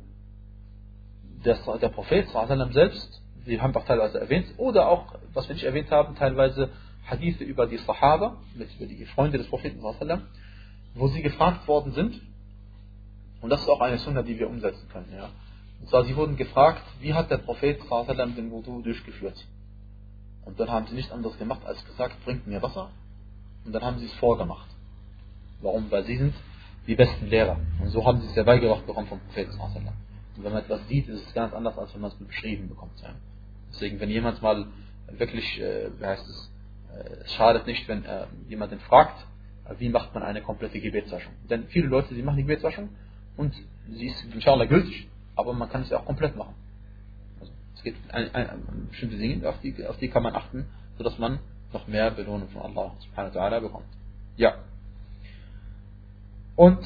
[1.44, 2.28] das, der Prophet
[2.72, 6.70] selbst, wir haben auch teilweise erwähnt, oder auch, was wir nicht erwähnt haben, teilweise
[7.06, 9.82] Hadithe über die Sahaba, über die Freunde des Propheten
[10.96, 12.22] wo sie gefragt worden sind,
[13.42, 15.14] und das ist auch eine Sunna, die wir umsetzen können.
[15.16, 15.30] Ja.
[15.80, 19.46] Und zwar, sie wurden gefragt, wie hat der Prophet den Wudu durchgeführt?
[20.46, 22.90] Und dann haben sie nichts anderes gemacht, als gesagt, bringt mir Wasser.
[23.66, 24.68] Und dann haben sie es vorgemacht.
[25.62, 25.92] Warum?
[25.92, 26.34] Weil sie sind
[26.88, 27.60] die besten Lehrer.
[27.82, 29.52] Und so haben sie es ja beigebracht bekommen vom Propheten.
[30.38, 32.94] Und wenn man etwas sieht, ist es ganz anders, als wenn man es beschrieben bekommt.
[33.72, 34.68] Deswegen, wenn jemand mal
[35.12, 36.52] wirklich, äh, wie heißt es,
[36.94, 39.26] äh, es schadet nicht, wenn äh, jemanden fragt,
[39.66, 41.34] äh, wie macht man eine komplette Gebetswaschung.
[41.50, 42.90] Denn viele Leute, die machen die Gebetswaschung
[43.36, 43.54] und
[43.90, 46.56] sie ist inshallah gültig, aber man kann es ja auch komplett machen.
[47.40, 50.66] Also es gibt ein, ein, ein, bestimmte Dinge, auf die, auf die kann man achten,
[50.98, 51.40] sodass man
[51.74, 53.88] noch mehr Belohnung von Allah subhanahu wa ta'ala bekommt.
[54.36, 54.56] Ja.
[56.56, 56.80] Und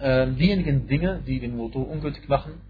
[0.00, 2.60] äh, diejenigen Dinge, die den Wudu ungültig machen,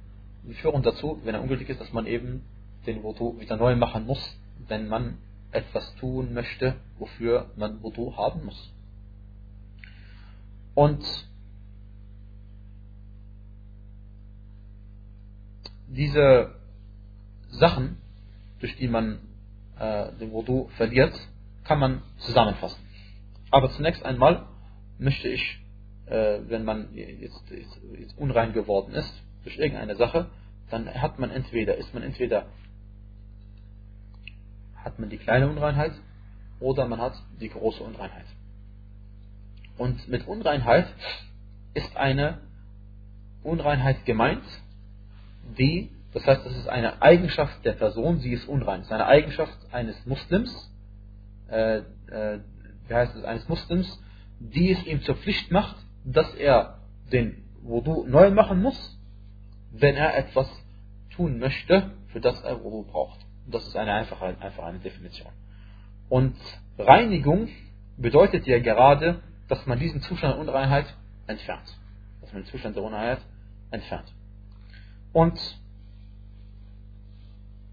[0.60, 2.42] führen dazu, wenn er ungültig ist, dass man eben
[2.86, 4.36] den Wudu wieder neu machen muss,
[4.68, 5.18] wenn man
[5.50, 8.72] etwas tun möchte, wofür man Wudu haben muss.
[10.74, 11.04] Und
[15.88, 16.54] diese
[17.48, 17.96] Sachen,
[18.60, 19.18] durch die man
[19.78, 21.18] äh, den Wudu verliert,
[21.64, 22.78] kann man zusammenfassen.
[23.50, 24.46] Aber zunächst einmal
[24.98, 25.60] möchte ich,
[26.06, 29.12] äh, wenn man jetzt, jetzt, jetzt, unrein geworden ist
[29.44, 30.30] durch irgendeine Sache,
[30.70, 32.46] dann hat man entweder, ist man entweder
[34.76, 35.92] hat man die kleine Unreinheit
[36.60, 38.26] oder man hat die große Unreinheit.
[39.78, 40.86] Und mit Unreinheit
[41.74, 42.38] ist eine
[43.42, 44.44] Unreinheit gemeint,
[45.58, 48.80] die, das heißt, das ist eine Eigenschaft der Person, sie ist unrein.
[48.80, 50.72] Es ist eine Eigenschaft eines Muslims,
[51.48, 52.40] äh, äh,
[52.88, 54.00] wie heißt es, eines Muslims,
[54.38, 56.78] die es ihm zur Pflicht macht, dass er
[57.12, 58.98] den Wudu neu machen muss,
[59.72, 60.48] wenn er etwas
[61.10, 63.20] tun möchte, für das er Wudu braucht.
[63.46, 65.32] Das ist eine einfache, einfach eine Definition.
[66.08, 66.36] Und
[66.78, 67.48] Reinigung
[67.96, 70.86] bedeutet ja gerade, dass man diesen Zustand der Unreinheit
[71.26, 71.76] entfernt.
[72.20, 73.20] Dass man den Zustand der Unreinheit
[73.70, 74.12] entfernt.
[75.12, 75.38] Und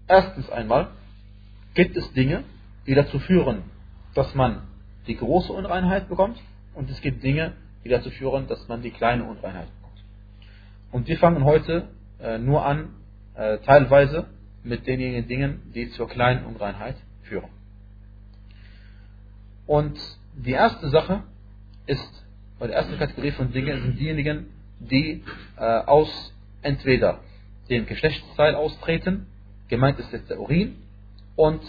[0.06, 0.88] erstens einmal
[1.74, 2.44] gibt es Dinge,
[2.86, 3.62] die dazu führen,
[4.14, 4.62] dass man
[5.06, 6.40] die große Unreinheit bekommt
[6.74, 10.04] und es gibt Dinge, die dazu führen, dass man die kleine Unreinheit bekommt.
[10.90, 11.88] Und wir fangen heute
[12.20, 12.90] äh, nur an,
[13.34, 14.26] äh, teilweise
[14.62, 17.50] mit denjenigen Dingen, die zur kleinen Unreinheit führen.
[19.66, 19.98] Und
[20.34, 21.22] die erste Sache
[21.86, 22.24] ist,
[22.58, 24.46] oder die erste Kategorie von Dingen sind diejenigen,
[24.80, 25.22] die
[25.56, 27.20] äh, aus entweder
[27.68, 29.26] dem Geschlechtsteil austreten,
[29.68, 30.76] gemeint ist jetzt der Urin,
[31.36, 31.62] und,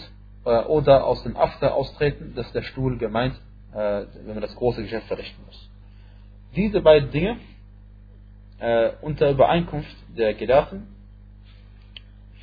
[0.44, 3.34] äh, oder aus dem After austreten, das ist der Stuhl gemeint,
[3.72, 5.70] äh, wenn man das große Geschäft verrichten muss.
[6.56, 7.36] Diese beiden Dinge
[8.58, 10.88] äh, unter Übereinkunft der Gelehrten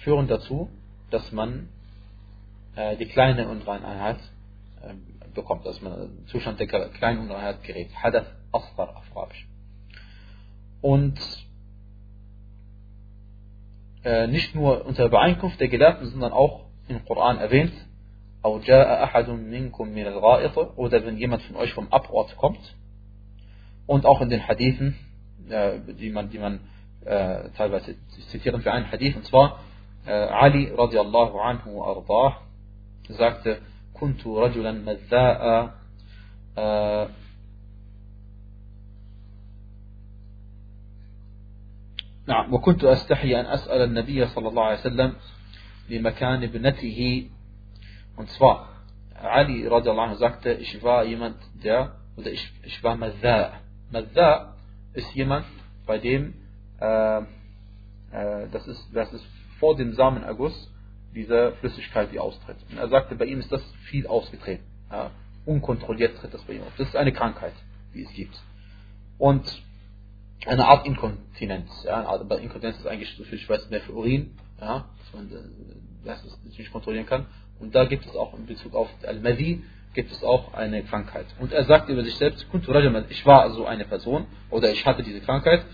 [0.03, 0.69] führen dazu,
[1.09, 1.69] dass man
[2.75, 4.19] äh, die kleine Unreinheit
[4.81, 4.93] äh,
[5.33, 7.89] bekommt, dass man im Zustand der kleinen Unreinheit gerät.
[7.95, 9.47] Hadath Asfar auf Arabisch.
[10.81, 11.19] Und
[14.03, 17.73] äh, nicht nur unter Übereinkunft der Gelehrten, sondern auch im Koran erwähnt,
[18.43, 19.05] oder
[21.05, 22.75] wenn jemand von euch vom Abort kommt.
[23.85, 24.95] Und auch in den Hadithen,
[25.49, 26.59] äh, die man, die man
[27.05, 27.95] äh, teilweise
[28.31, 29.59] zitieren für einen Hadith, und zwar
[30.05, 32.41] Ali radiallahu anhu ardah
[33.07, 33.61] sagte,
[33.93, 35.73] كنت رجلا مذاء
[42.27, 45.13] نعم وكنت أستحي أن أسأل النبي صلى الله عليه وسلم
[45.89, 47.29] لمكان ابنته
[48.17, 48.69] und zwar
[49.15, 53.62] Ali radiallahu anhu sagte ich war jemand der oder ich, ich war Madha
[53.93, 54.55] Madha
[54.93, 55.45] ist jemand
[55.85, 56.33] bei dem
[56.81, 59.25] äh, äh, das ist das ist
[59.59, 60.69] vor dem Samenerguss
[61.15, 62.57] diese Flüssigkeit, die austritt.
[62.71, 64.63] Und er sagte, bei ihm ist das viel ausgetreten.
[64.91, 65.11] Ja,
[65.45, 66.73] unkontrolliert tritt das bei ihm auf.
[66.77, 67.53] Das ist eine Krankheit,
[67.93, 68.35] die es gibt.
[69.19, 69.45] Und
[70.45, 71.69] eine Art Inkontinenz.
[71.85, 74.31] Ja, eine Art, aber Inkontinenz ist eigentlich so viel, ich weiß nicht mehr für Urin.
[74.59, 75.29] ja, dass man
[76.03, 77.27] das nicht kontrollieren kann.
[77.59, 79.63] Und da gibt es auch in Bezug auf Al-Madi,
[79.94, 81.26] gibt es auch eine Krankheit.
[81.40, 82.46] Und er sagt über sich selbst,
[83.08, 85.64] ich war so eine Person, oder ich hatte diese Krankheit,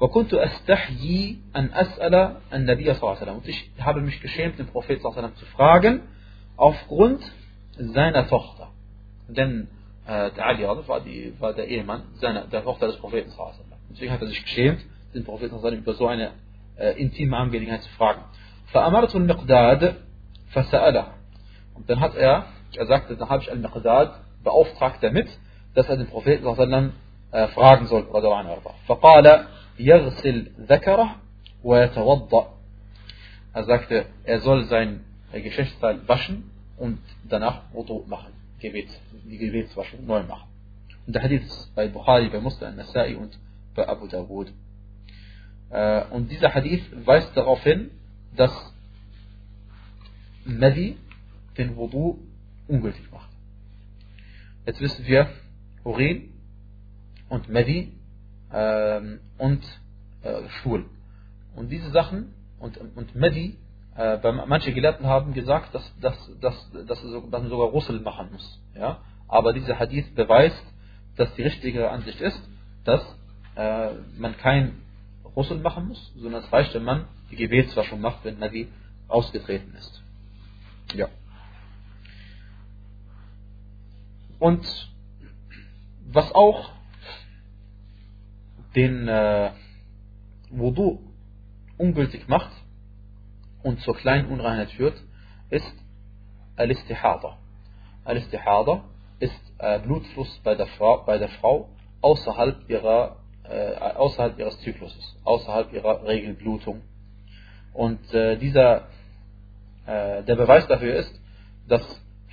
[0.00, 3.36] وكنت أستحيي أن أسأل النبي صلى الله عليه وسلم.
[3.36, 6.00] Und ich habe mich geschämt, den Prophet صلى الله عليه وسلم zu fragen,
[6.56, 7.20] aufgrund
[7.76, 8.68] seiner Tochter.
[9.28, 9.68] Denn
[10.06, 13.52] äh, der Ali war, die, war der Ehemann seiner, der Tochter des Propheten صلى الله
[13.52, 13.78] عليه وسلم.
[13.90, 14.80] Deswegen hat er sich geschämt,
[15.14, 16.32] den Propheten صلى الله عليه وسلم über so eine
[16.76, 18.22] äh, intime Angelegenheit zu fragen.
[18.72, 19.96] فأمرت المقداد
[20.54, 21.06] فسأله.
[21.74, 25.28] Und dann hat er, er sagte, dann habe ich Al-Miqdad beauftragt damit,
[25.74, 26.92] dass er den Propheten صلى الله عليه وسلم
[27.32, 28.06] äh, fragen soll.
[28.88, 29.46] فقال
[29.78, 31.16] يغسل ذكره
[31.62, 32.46] ويتوضأ.
[33.52, 38.88] Er sagte, er soll sein Geschlechtsteil waschen und danach Wudu machen, Gebet,
[39.24, 40.48] die Gebetswaschung neu machen.
[41.06, 43.38] Und der Hadith ist bei Bukhari, bei Muslim, Nasai und
[43.74, 44.52] bei Abu Dawud.
[45.70, 47.90] Äh, und dieser Hadith weist darauf hin,
[48.36, 48.52] dass
[50.44, 50.96] Madi
[51.58, 52.18] den Wudu
[52.67, 53.29] ungültig macht.
[54.65, 55.29] Jetzt wissen wir,
[55.83, 56.33] Urin
[57.29, 57.93] und Madi
[58.51, 59.63] ähm, und
[60.23, 60.85] äh, Stuhl.
[61.55, 63.57] Und diese Sachen und, und Medi,
[63.95, 68.59] äh, manche Gelehrten haben gesagt, dass, dass, dass, dass, man sogar Russel machen muss.
[68.75, 68.99] Ja?
[69.27, 70.63] Aber dieser Hadith beweist,
[71.15, 72.41] dass die richtige Ansicht ist,
[72.83, 73.01] dass
[73.55, 74.81] äh, man kein
[75.35, 78.67] Russel machen muss, sondern es reicht, wenn man die Gebetswaschung macht, wenn Medi
[79.07, 80.03] ausgetreten ist.
[80.93, 81.07] Ja.
[84.39, 84.65] Und
[86.07, 86.71] was auch
[88.75, 89.51] den äh,
[90.49, 90.99] Wudu
[91.77, 92.51] ungültig macht
[93.63, 95.01] und zur kleinen Unreinheit führt,
[95.49, 95.73] ist
[96.55, 97.37] Al-Istihada.
[98.03, 98.83] Al-Istihada
[99.19, 101.69] ist äh, Blutfluss bei der Frau, bei der Frau
[102.01, 106.81] außerhalb, ihrer, äh, außerhalb ihres Zykluses, außerhalb ihrer Regelblutung.
[107.73, 108.87] Und äh, dieser,
[109.85, 111.19] äh, der Beweis dafür ist,
[111.67, 111.81] dass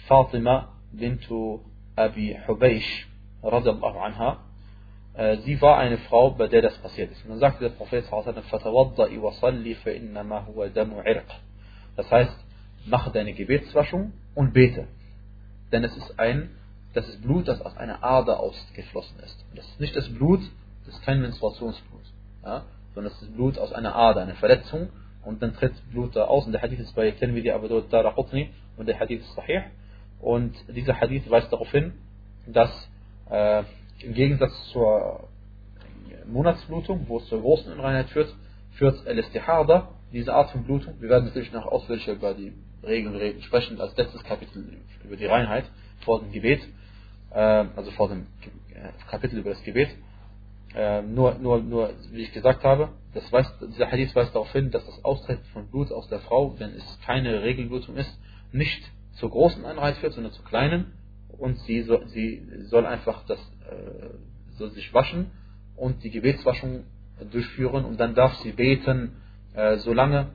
[0.06, 1.60] Fatima bintu
[1.96, 3.08] Abi Hubaysh
[3.42, 4.38] radiallahu anha
[5.14, 7.22] äh, sie war eine Frau, bei der das passiert ist.
[7.24, 8.04] Und dann sagte der Prophet
[11.96, 12.44] Das heißt,
[12.86, 14.86] mache deine Gebetswaschung und bete.
[15.70, 16.50] Denn es ist ein,
[16.94, 19.44] das ist Blut, das aus einer Ader ausgeflossen ist.
[19.54, 20.40] Das ist nicht das Blut,
[20.84, 22.02] das ist kein Menstruationsblut,
[22.44, 22.64] ja?
[22.94, 24.88] sondern es ist Blut aus einer Ader, eine Verletzung,
[25.24, 26.46] und dann tritt Blut da aus.
[26.46, 29.62] Und der Hadith ist bei Tirmidhi Abu Dawud Daraqutni und der Hadith ist sahih.
[30.22, 31.92] Und dieser Hadith weist darauf hin,
[32.46, 32.70] dass
[33.28, 33.64] äh,
[34.00, 35.28] im Gegensatz zur
[36.26, 38.32] Monatsblutung, wo es zur großen Unreinheit führt,
[38.72, 40.94] führt El-Istihada, diese Art von Blutung.
[41.00, 42.52] Wir werden natürlich noch ausführlicher über die
[42.84, 45.64] Regeln sprechen, als letztes Kapitel über die Reinheit
[46.04, 46.62] vor dem Gebet,
[47.30, 48.28] äh, also vor dem
[49.10, 49.90] Kapitel über das Gebet.
[50.74, 54.70] Äh, nur, nur, nur, wie ich gesagt habe, das weist, dieser Hadith weist darauf hin,
[54.70, 58.18] dass das Austreten von Blut aus der Frau, wenn es keine Regelblutung ist,
[58.52, 58.82] nicht
[59.14, 60.92] zur großen Einheit führt, sondern zur kleinen.
[61.38, 64.10] Und sie soll, sie soll einfach das äh,
[64.58, 65.30] soll sich waschen
[65.76, 66.84] und die Gebetswaschung
[67.30, 69.16] durchführen und dann darf sie beten,
[69.54, 70.28] äh, solange,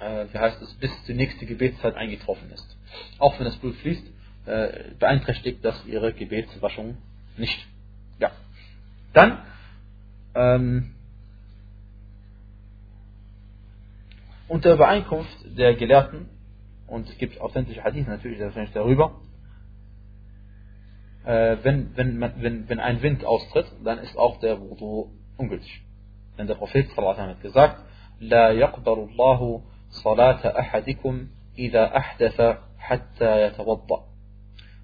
[0.00, 2.76] äh, wie heißt es, bis die nächste Gebetszeit eingetroffen ist.
[3.18, 4.06] Auch wenn das Blut fließt,
[4.98, 6.98] beeinträchtigt das ihre Gebetswaschung
[7.36, 7.64] nicht.
[8.18, 8.32] Ja.
[9.12, 9.38] Dann
[10.34, 10.94] ähm,
[14.48, 16.28] unter Übereinkunft der Gelehrten,
[16.91, 18.39] und es gibt authentische Hadith natürlich
[18.73, 19.19] darüber,
[21.25, 25.81] äh, wenn, wenn, wenn, wenn ein Wind austritt, dann ist auch der Wudu ungültig.
[26.37, 27.83] Denn der Prophet hat gesagt,
[28.19, 34.03] لا يقبل الله صلاة أحدكم إذا أحدث حتى يتوضأ.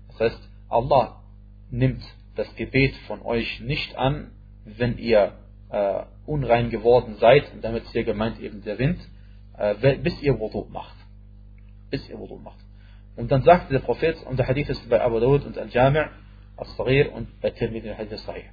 [0.09, 1.23] Das heißt, Allah
[1.71, 2.03] nimmt
[2.36, 4.31] das Gebet von euch nicht an,
[4.65, 5.33] wenn ihr
[5.69, 8.99] äh, unrein geworden seid, und damit ist hier gemeint eben der Wind,
[9.57, 10.95] äh, bis ihr Wudu macht.
[11.89, 12.59] Bis ihr Wudu macht.
[13.15, 16.07] Und dann sagte der Prophet, und der Hadith ist bei Abu Dawud und Al-Jami'
[16.57, 18.45] As-Saghir und bei Tirmidhi Hadith Sahih.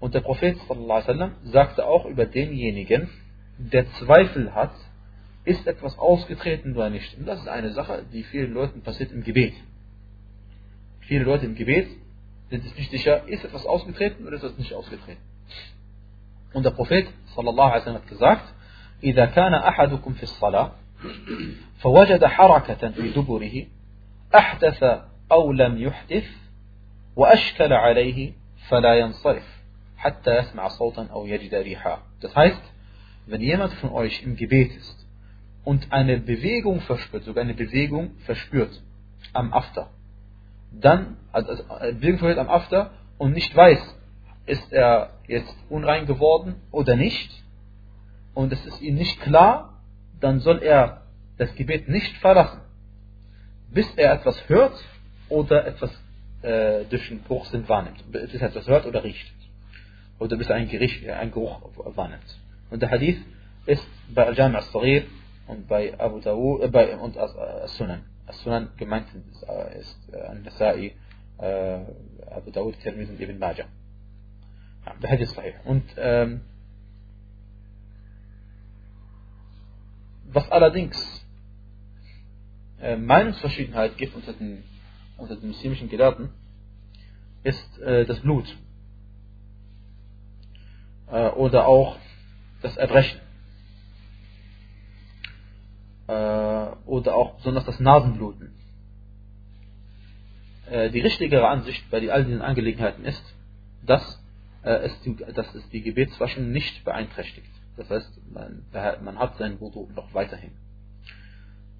[0.00, 3.10] Und der Prophet sallam, sagte auch über denjenigen,
[3.58, 4.72] der Zweifel hat,
[5.44, 7.16] ist etwas ausgetreten oder nicht.
[7.18, 9.54] Und das ist eine Sache, die vielen Leuten passiert im Gebet.
[11.00, 11.88] Viele Leute im Gebet
[12.50, 15.20] sind sich nicht sicher, ist etwas ausgetreten oder ist etwas nicht ausgetreten.
[16.52, 18.54] Und der Prophet sallallahu alaihi wasallam hat gesagt,
[19.02, 20.72] إذا كان أحدكم في الصلاة
[21.78, 23.66] فوجد حركة في دبره
[24.34, 24.84] أحدث
[25.32, 26.26] أو لم يحدث
[27.16, 28.32] وأشكل عليه
[28.68, 29.60] فلا ينصرف
[29.96, 32.62] حتى يسمع صوتا أو يجد ريحا Das heißt,
[33.26, 35.06] wenn jemand von euch im Gebet ist
[35.64, 38.82] und eine Bewegung verspürt, sogar eine Bewegung verspürt
[39.32, 39.88] am After,
[40.72, 43.96] dann, also eine Bewegung verspürt am After und nicht weiß,
[44.46, 47.30] ist er jetzt unrein geworden oder nicht,
[48.34, 49.73] und es ist ihm nicht klar,
[50.19, 51.03] dann soll er
[51.37, 52.61] das Gebet nicht verlassen,
[53.71, 54.77] bis er etwas hört
[55.29, 55.91] oder etwas
[56.41, 58.03] äh, durch den Geruchssinn wahrnimmt.
[58.11, 59.33] Bis er etwas hört oder riecht.
[60.19, 62.39] Oder bis er einen, Gericht, äh, einen Geruch wahrnimmt.
[62.69, 63.17] Und der Hadith
[63.65, 65.03] ist bei Al-Jami' al-Saghir
[65.47, 68.03] und bei Abu Dawud äh, bei, und As-Sunan.
[68.27, 70.93] As-Sunan gemeint ist, äh, ist äh, An-Nasai,
[71.39, 71.79] äh,
[72.31, 73.65] Abu Dawud, Tirmidhi und Ibn Majah.
[74.85, 75.53] Ja, der Hadith ist sahih.
[75.65, 76.41] Und ähm,
[80.25, 81.25] was allerdings
[82.79, 84.63] äh, Meinungsverschiedenheit gibt unter den,
[85.17, 86.29] unter den muslimischen Gelehrten,
[87.43, 88.45] ist äh, das Blut.
[91.07, 91.97] Äh, oder auch
[92.61, 93.19] das Erbrechen.
[96.07, 96.11] Äh,
[96.85, 98.53] oder auch besonders das Nasenbluten.
[100.69, 103.23] Äh, die richtigere Ansicht bei all diesen Angelegenheiten ist,
[103.85, 104.23] dass,
[104.63, 107.49] äh, es, die, dass es die Gebetswaschen nicht beeinträchtigt.
[107.77, 108.63] Das heißt, man,
[109.03, 110.51] man hat seinen Wudu noch weiterhin.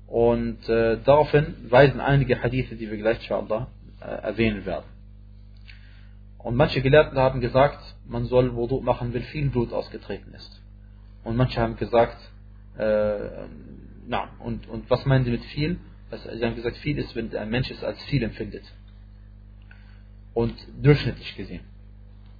[0.08, 3.68] Und äh, daraufhin weisen einige Hadithe, die wir gleich inshallah
[4.02, 4.86] äh, erwähnen werden.
[6.38, 10.62] Und manche Gelehrten haben gesagt, man soll Wudu machen, wenn viel Blut ausgetreten ist.
[11.24, 12.18] Und manche haben gesagt,
[12.78, 13.48] äh,
[14.08, 15.80] na, und, und was meinen sie mit viel?
[16.12, 18.64] Sie haben gesagt, viel ist, wenn ein Mensch es als viel empfindet.
[20.36, 21.62] Und durchschnittlich gesehen.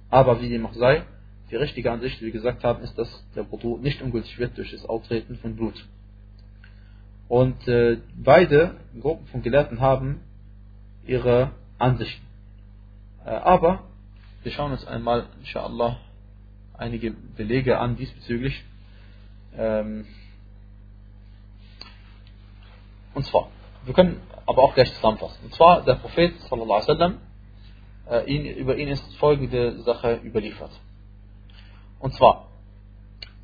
[0.08, 1.02] Aber wie dem auch sei,
[1.50, 4.72] die richtige Ansicht, wie wir gesagt haben, ist, dass der Wudu nicht ungültig wird durch
[4.72, 5.86] das Auftreten von Blut.
[7.28, 10.20] Und äh, beide Gruppen von Gelehrten haben
[11.06, 12.24] ihre Ansichten.
[13.24, 13.84] Äh, aber
[14.42, 15.98] wir schauen uns einmal, inshallah,
[16.74, 18.64] einige Belege an diesbezüglich.
[19.56, 20.06] Ähm,
[23.14, 23.48] und zwar,
[23.84, 25.38] wir können aber auch gleich zusammenfassen.
[25.44, 27.18] Und zwar, der Prophet, sallallahu alaihi wasallam,
[28.08, 30.70] äh, ihn, über ihn ist folgende Sache überliefert.
[31.98, 32.48] Und zwar,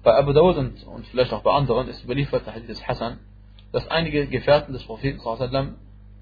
[0.02, 3.18] bei Abu Dawud und, und vielleicht auch bei anderen ist überliefert, der Hadith Hassan,
[3.72, 5.76] dass einige Gefährten des Propheten sallam,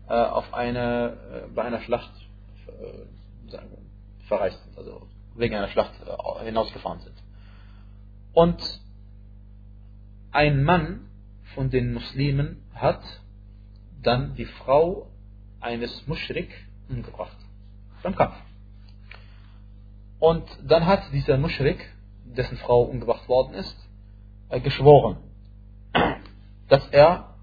[0.08, 2.10] äh, auf eine, äh, bei einer Schlacht
[2.66, 3.56] äh,
[4.26, 7.16] verreist sind, also wegen einer Schlacht äh, hinausgefahren sind.
[8.32, 8.80] Und
[10.30, 11.08] ein Mann
[11.54, 13.02] von den Muslimen hat
[14.02, 15.08] dann die Frau
[15.60, 16.50] eines Muschrik
[16.88, 17.36] umgebracht.
[18.02, 18.36] Beim Kampf.
[20.18, 21.78] Und dann hat dieser Muschrik,
[22.36, 23.76] dessen Frau umgebracht worden ist,
[24.48, 25.16] äh, geschworen,
[26.68, 27.34] dass er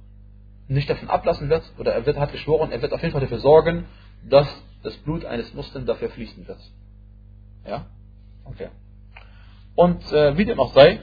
[0.68, 3.40] nicht davon ablassen wird, oder er wird, hat geschworen, er wird auf jeden Fall dafür
[3.40, 3.86] sorgen,
[4.30, 4.48] dass
[4.84, 6.60] das Blut eines Muslims dafür fließen wird.
[7.66, 7.86] Ja?
[8.46, 8.70] Okay.
[9.76, 11.02] Und äh, wie dem auch sei,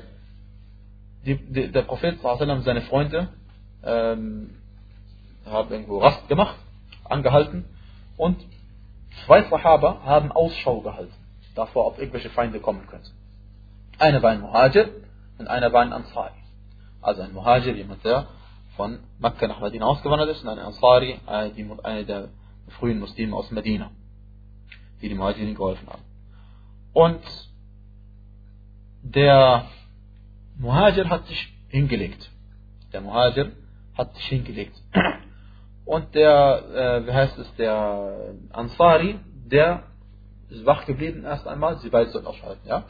[1.24, 3.28] die, die, der Prophet seine Freunde
[3.82, 4.50] ähm,
[5.46, 6.56] haben irgendwo Rast gemacht,
[7.04, 7.64] angehalten
[8.16, 8.36] und
[9.24, 11.12] zwei Sahaba haben Ausschau gehalten,
[11.54, 13.10] davor, ob irgendwelche Feinde kommen könnten.
[13.98, 14.90] Einer war ein Muhajir
[15.38, 16.32] und einer war ein Ansari.
[17.00, 18.26] Also ein Muhajir, jemand, der
[18.76, 22.28] von Mekka nach Medina ausgewandert ist und ein Ansari, eine der
[22.78, 23.90] frühen Muslime aus Medina,
[25.00, 26.02] die dem Muhajirin geholfen haben.
[26.92, 27.22] Und
[29.02, 29.66] der
[30.56, 32.30] Muhajir hat sich hingelegt.
[32.92, 33.52] Der Muhajir
[33.96, 34.74] hat sich hingelegt.
[35.84, 39.82] Und der, äh, wie heißt es, der Ansari, der
[40.48, 42.84] ist wach geblieben erst einmal, sie beide sollten ausschalten, ja?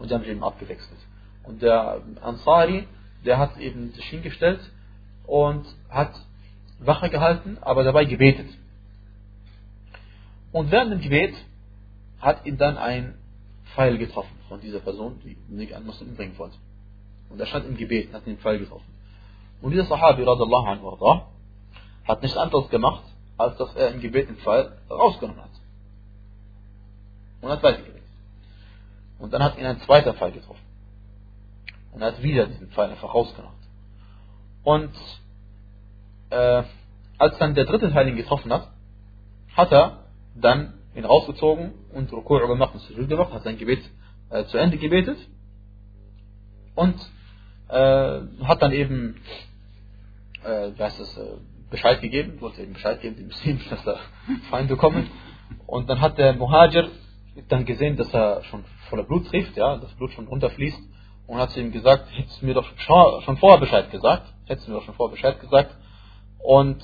[0.00, 0.98] Und die haben sich eben abgewechselt.
[1.44, 2.88] Und der Ansari,
[3.24, 4.60] der hat eben sich hingestellt
[5.26, 6.12] und hat
[6.78, 8.48] Wache gehalten, aber dabei gebetet.
[10.52, 11.34] Und während dem Gebet
[12.20, 13.14] hat ihn dann ein
[13.74, 16.56] Pfeil getroffen von dieser Person, die einen Muslim umbringen wollte.
[17.28, 18.92] Und er stand im Gebet hat den Pfeil getroffen.
[19.62, 21.22] Und dieser Sahabi, radallahu anhu,
[22.04, 23.04] hat nichts anderes gemacht,
[23.36, 25.50] als dass er im Gebet den Pfeil rausgenommen hat.
[27.42, 27.99] Und hat weitergebetet.
[29.20, 30.62] Und dann hat ihn ein zweiter Pfeil getroffen.
[31.92, 33.58] Und er hat wieder diesen Pfeil einfach rausgenommen.
[34.62, 34.92] Und
[36.30, 36.62] äh,
[37.18, 38.68] als dann der dritte Teil ihn getroffen hat,
[39.56, 40.04] hat er
[40.34, 43.82] dann ihn rausgezogen und Rukur gemacht und Sujud gemacht, hat sein Gebet
[44.30, 45.18] äh, zu Ende gebetet
[46.74, 46.96] und
[47.68, 49.16] äh, hat dann eben
[50.44, 51.36] äh, heißt es, äh,
[51.70, 53.96] Bescheid gegeben, wollte eben Bescheid geben, die Muslimen, dass da
[54.50, 55.08] Feinde kommen.
[55.66, 56.90] Und dann hat der Muhajir
[57.48, 60.80] dann gesehen, dass er schon voller Blut trifft, ja, das Blut schon runterfließt
[61.26, 64.72] und hat zu ihm gesagt, hättest du mir doch schon vorher Bescheid gesagt, hättest du
[64.72, 65.76] mir doch schon vorher Bescheid gesagt.
[66.38, 66.82] Und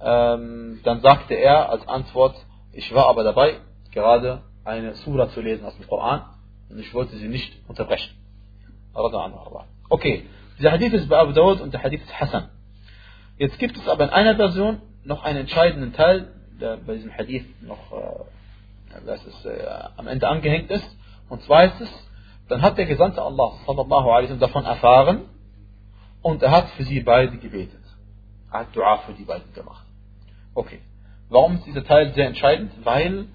[0.00, 2.36] ähm, dann sagte er als Antwort,
[2.72, 3.58] ich war aber dabei,
[3.90, 6.24] gerade eine Sura zu lesen aus dem Koran
[6.68, 8.14] und ich wollte sie nicht unterbrechen.
[9.88, 10.26] Okay,
[10.58, 12.48] dieser Hadith ist bei Abu Dawud und der Hadith ist Hassan.
[13.38, 17.46] Jetzt gibt es aber in einer Version noch einen entscheidenden Teil, der bei diesem Hadith
[17.62, 18.24] noch äh,
[19.06, 19.66] das ist, äh,
[19.96, 20.96] am Ende angehängt ist.
[21.28, 22.08] Und es,
[22.48, 25.22] dann hat der Gesandte Allah sallallahu alaihi davon erfahren
[26.22, 27.80] und er hat für sie beide gebetet.
[28.52, 29.86] Er hat Dua für die beiden gemacht.
[30.54, 30.80] Okay.
[31.28, 32.72] Warum ist dieser Teil sehr entscheidend?
[32.84, 33.26] Weil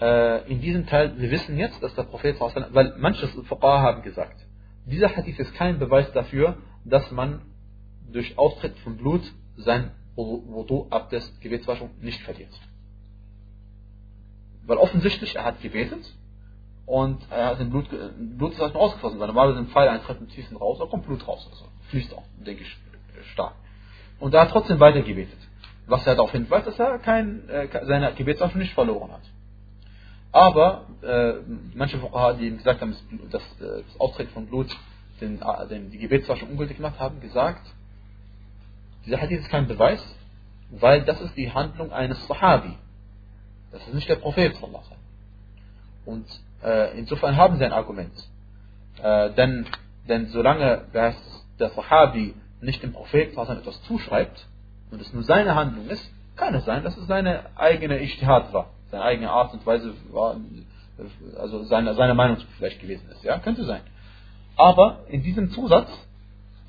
[0.00, 4.40] äh, in diesem Teil, wir wissen jetzt, dass der Prophet, weil manche Fuqaha haben gesagt,
[4.86, 7.42] dieser Hadith ist kein Beweis dafür, dass man
[8.10, 9.22] durch Austritt von Blut
[9.56, 12.52] sein Wudu, Abdest, Gebetswaschung nicht verliert.
[14.66, 16.04] Weil offensichtlich, er hat gebetet
[16.86, 17.86] und er hat den Blut,
[18.38, 21.26] Blut ist halt rausgeflossen, weil normalerweise ein Pfeil eintritt im tiefsten raus, da kommt Blut
[21.26, 21.46] raus.
[21.50, 22.76] Also fließt auch, denke ich,
[23.32, 23.54] stark.
[24.20, 25.38] Und er hat trotzdem weiter gebetet.
[25.86, 29.20] Was er darauf hinweist, dass er kein, äh, seine Gebetswaschung nicht verloren hat.
[30.32, 31.34] Aber äh,
[31.74, 32.96] manche Fuqaha, die gesagt haben,
[33.30, 34.74] dass äh, das Austreten von Blut
[35.20, 37.62] den, äh, den, die Gebetswaschung ungültig macht, haben gesagt,
[39.06, 40.02] dieser Hadith ist kein Beweis,
[40.70, 42.76] weil das ist die Handlung eines Sahabi.
[43.74, 44.54] Das ist nicht der Prophet.
[46.06, 46.26] Und
[46.62, 48.12] äh, insofern haben sie ein Argument.
[49.02, 49.66] Äh, denn,
[50.08, 54.46] denn solange der Sahabi nicht dem Propheten etwas zuschreibt
[54.92, 58.70] und es nur seine Handlung ist, kann es sein, dass es seine eigene Ijtihad war,
[58.92, 60.36] seine eigene Art und Weise war,
[61.36, 63.24] also seine, seine Meinung vielleicht gewesen ist.
[63.24, 63.80] Ja, könnte sein.
[64.56, 65.90] Aber in diesem Zusatz,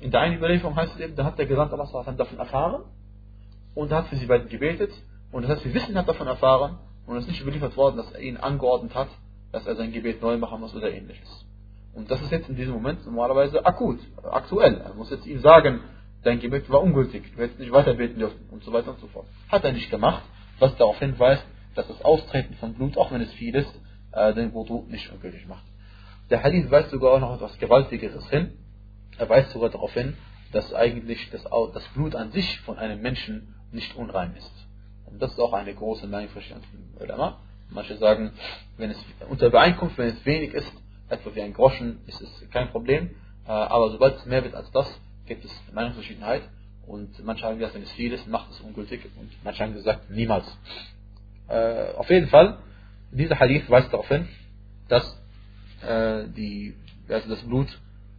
[0.00, 2.82] in der einen Überlieferung heißt es eben, da hat der Gesandte Allah davon erfahren
[3.76, 4.90] und hat für sie beiden gebetet
[5.30, 8.10] und das heißt, wir wissen, hat davon erfahren und es ist nicht überliefert worden, dass
[8.12, 9.08] er ihn angeordnet hat,
[9.52, 11.46] dass er sein Gebet neu machen muss oder ähnliches.
[11.94, 14.82] Und das ist jetzt in diesem Moment normalerweise akut, aktuell.
[14.82, 15.80] Er muss jetzt ihm sagen,
[16.22, 19.06] dein Gebet war ungültig, du hättest nicht weiter beten dürfen und so weiter und so
[19.06, 19.26] fort.
[19.48, 20.22] Hat er nicht gemacht,
[20.58, 23.80] was darauf hinweist, dass das Austreten von Blut, auch wenn es viel ist,
[24.12, 25.64] äh, den Wudu nicht ungültig macht.
[26.30, 28.52] Der Hadith weist sogar auch noch etwas Gewaltigeres hin.
[29.16, 30.16] Er weist sogar darauf hin,
[30.52, 34.65] dass eigentlich das, das Blut an sich von einem Menschen nicht unrein ist.
[35.18, 36.42] Das ist auch eine große Meinung von
[37.00, 37.38] Ulama.
[37.70, 38.32] Manche sagen,
[38.76, 38.98] wenn es
[39.28, 40.72] unter Übereinkunft, wenn es wenig ist,
[41.08, 43.10] etwa wie ein Groschen, ist es kein Problem.
[43.46, 46.42] Äh, aber sobald es mehr wird als das, gibt es Meinungsverschiedenheit.
[46.86, 49.04] Und manche haben gesagt, wenn es viel ist, macht es ungültig.
[49.18, 50.46] Und manche haben gesagt, niemals.
[51.48, 52.58] Äh, auf jeden Fall,
[53.10, 54.28] dieser Hadith weist darauf hin,
[54.88, 55.20] dass
[55.82, 56.74] äh, die,
[57.08, 57.68] also das Blut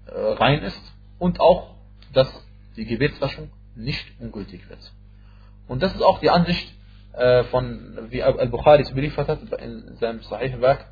[0.09, 0.81] rein ist
[1.19, 1.75] und auch,
[2.13, 2.29] dass
[2.77, 4.79] die Gebetswaschung nicht ungültig wird.
[5.67, 6.73] Und das ist auch die Ansicht
[7.49, 10.85] von, wie Al-Bukhari es beliefert hat in seinem Sahih-Werk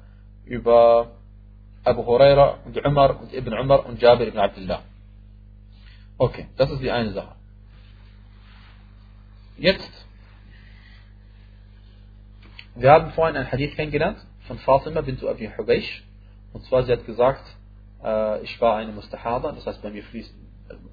[0.46, 1.12] über
[1.84, 4.82] Abu Huraira und Umar und Ibn Umar und Jabir ibn Abdullah.
[6.18, 7.36] Okay, das ist die eine Sache.
[9.58, 9.92] Jetzt,
[12.76, 14.18] wir haben vorhin ein Hadith kennengelernt
[14.48, 16.04] von Fatima bint Abi Hubaysh.
[16.54, 17.44] Und zwar, sie hat gesagt,
[18.04, 20.34] äh, ich war eine Mustahada, das heißt, bei mir fließt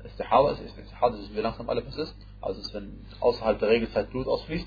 [0.04, 4.26] Istihada, ist Istihada, ist wie langsam alles ist, also ist, wenn außerhalb der Regelzeit Blut
[4.26, 4.66] ausfließt.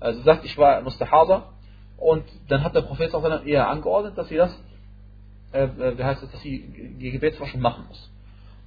[0.00, 1.50] Sie sagt, ich war Mustahada
[1.96, 3.12] und dann hat der Prophet
[3.44, 4.54] ihr angeordnet, dass sie das
[5.54, 6.66] äh, äh, wie heißt es, dass sie
[6.98, 8.10] die Gebetswaschung machen muss.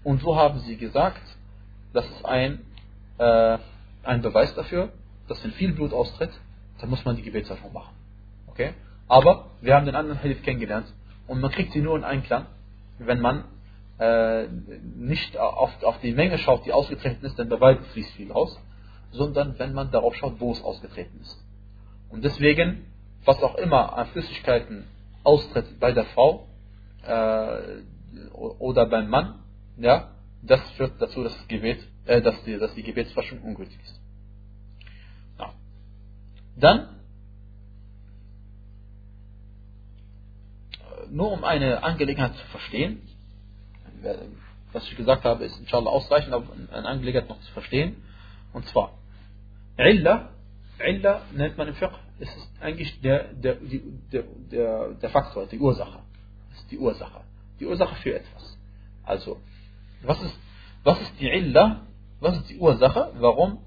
[0.06, 1.22] Und so haben sie gesagt,
[1.92, 2.62] das ist ein,
[3.18, 3.58] äh,
[4.04, 4.90] ein Beweis dafür,
[5.28, 6.32] dass wenn viel Blut austritt,
[6.80, 7.94] dann muss man die Gebetswaschung machen.
[8.48, 8.74] Okay?
[9.10, 10.88] Aber wir haben den anderen Hadith kennengelernt
[11.28, 12.46] und man kriegt sie nur in Einklang,
[13.00, 13.44] wenn man
[14.00, 14.48] äh,
[14.96, 18.58] nicht auf, auf die Menge schaut, die ausgetreten ist, denn bei beiden fließt viel aus,
[19.12, 21.38] sondern wenn man darauf schaut, wo es ausgetreten ist.
[22.10, 22.86] Und deswegen,
[23.26, 24.86] was auch immer an Flüssigkeiten
[25.24, 26.48] austritt bei der Frau,
[27.04, 27.82] äh,
[28.34, 29.40] oder beim Mann,
[29.78, 34.00] ja, das führt dazu, dass, das Gebet, äh, dass, die, dass die Gebetswaschung ungültig ist.
[35.40, 35.54] Ja.
[36.56, 36.80] Dann,
[40.74, 43.02] äh, nur um eine Angelegenheit zu verstehen,
[44.74, 48.04] was ich gesagt habe, ist inshallah ausreichend, aber eine Angelegenheit noch zu verstehen.
[48.58, 48.98] Und zwar,
[49.78, 50.32] Illa,
[50.80, 53.58] Illa nennt man im Fiqh, ist eigentlich der, der,
[54.12, 56.00] der, der, der Faktor, die Ursache
[56.56, 57.22] ist die Ursache.
[57.60, 58.58] Die Ursache für etwas.
[59.04, 59.40] Also,
[60.02, 60.36] was ist,
[60.84, 61.86] was ist die Illa?
[62.20, 63.60] Was ist die Ursache, warum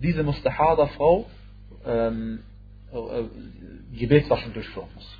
[0.00, 1.26] diese Mustahada-Frau
[1.84, 2.44] ähm,
[2.92, 5.18] äh, Gebetswaschen durchführen muss?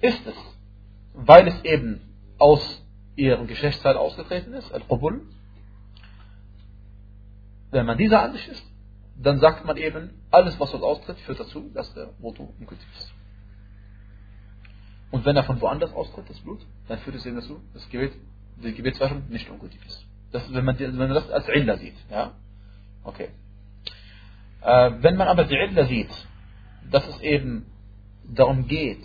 [0.00, 0.34] Ist es,
[1.14, 2.00] weil es eben
[2.36, 5.22] aus ihrem Geschlechtsteil ausgetreten ist, Al-Qubul?
[7.70, 8.64] Wenn man dieser Ansicht ist,
[9.16, 13.12] dann sagt man eben, alles was dort austritt, führt dazu, dass der Wudu ungültig ist.
[15.10, 18.12] Und wenn er von woanders austritt, das Blut, dann führt es eben dazu, dass Gebet,
[18.62, 20.06] die Gebetswaschung nicht ungültig ist.
[20.32, 21.96] Das, wenn, man, wenn man das als Illa sieht.
[22.10, 22.32] Ja?
[23.02, 23.30] Okay.
[24.62, 26.10] Äh, wenn man aber die Illa sieht,
[26.90, 27.66] dass es eben
[28.24, 29.02] darum geht,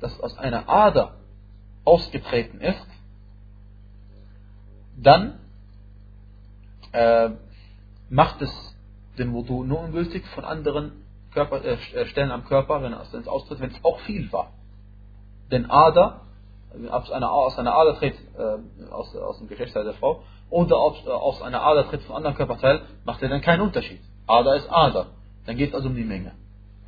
[0.00, 1.16] dass aus einer Ader
[1.84, 2.86] ausgetreten ist,
[4.96, 5.40] dann
[6.92, 7.30] äh,
[8.08, 8.76] macht es
[9.18, 10.92] den Wudu nur ungültig von anderen
[11.32, 14.52] Körper, äh, Stellen am Körper, wenn es austritt, wenn es auch viel war.
[15.50, 16.22] Denn Ader,
[16.90, 21.06] aus einer, aus einer Ader tritt, äh, aus, aus dem Geschlechtsteil der Frau, oder ob
[21.06, 24.00] aus einer Ader tritt von anderen Körperteil, macht er dann keinen Unterschied.
[24.26, 25.06] Ader ist Ader.
[25.46, 26.32] Dann geht es also um die Menge.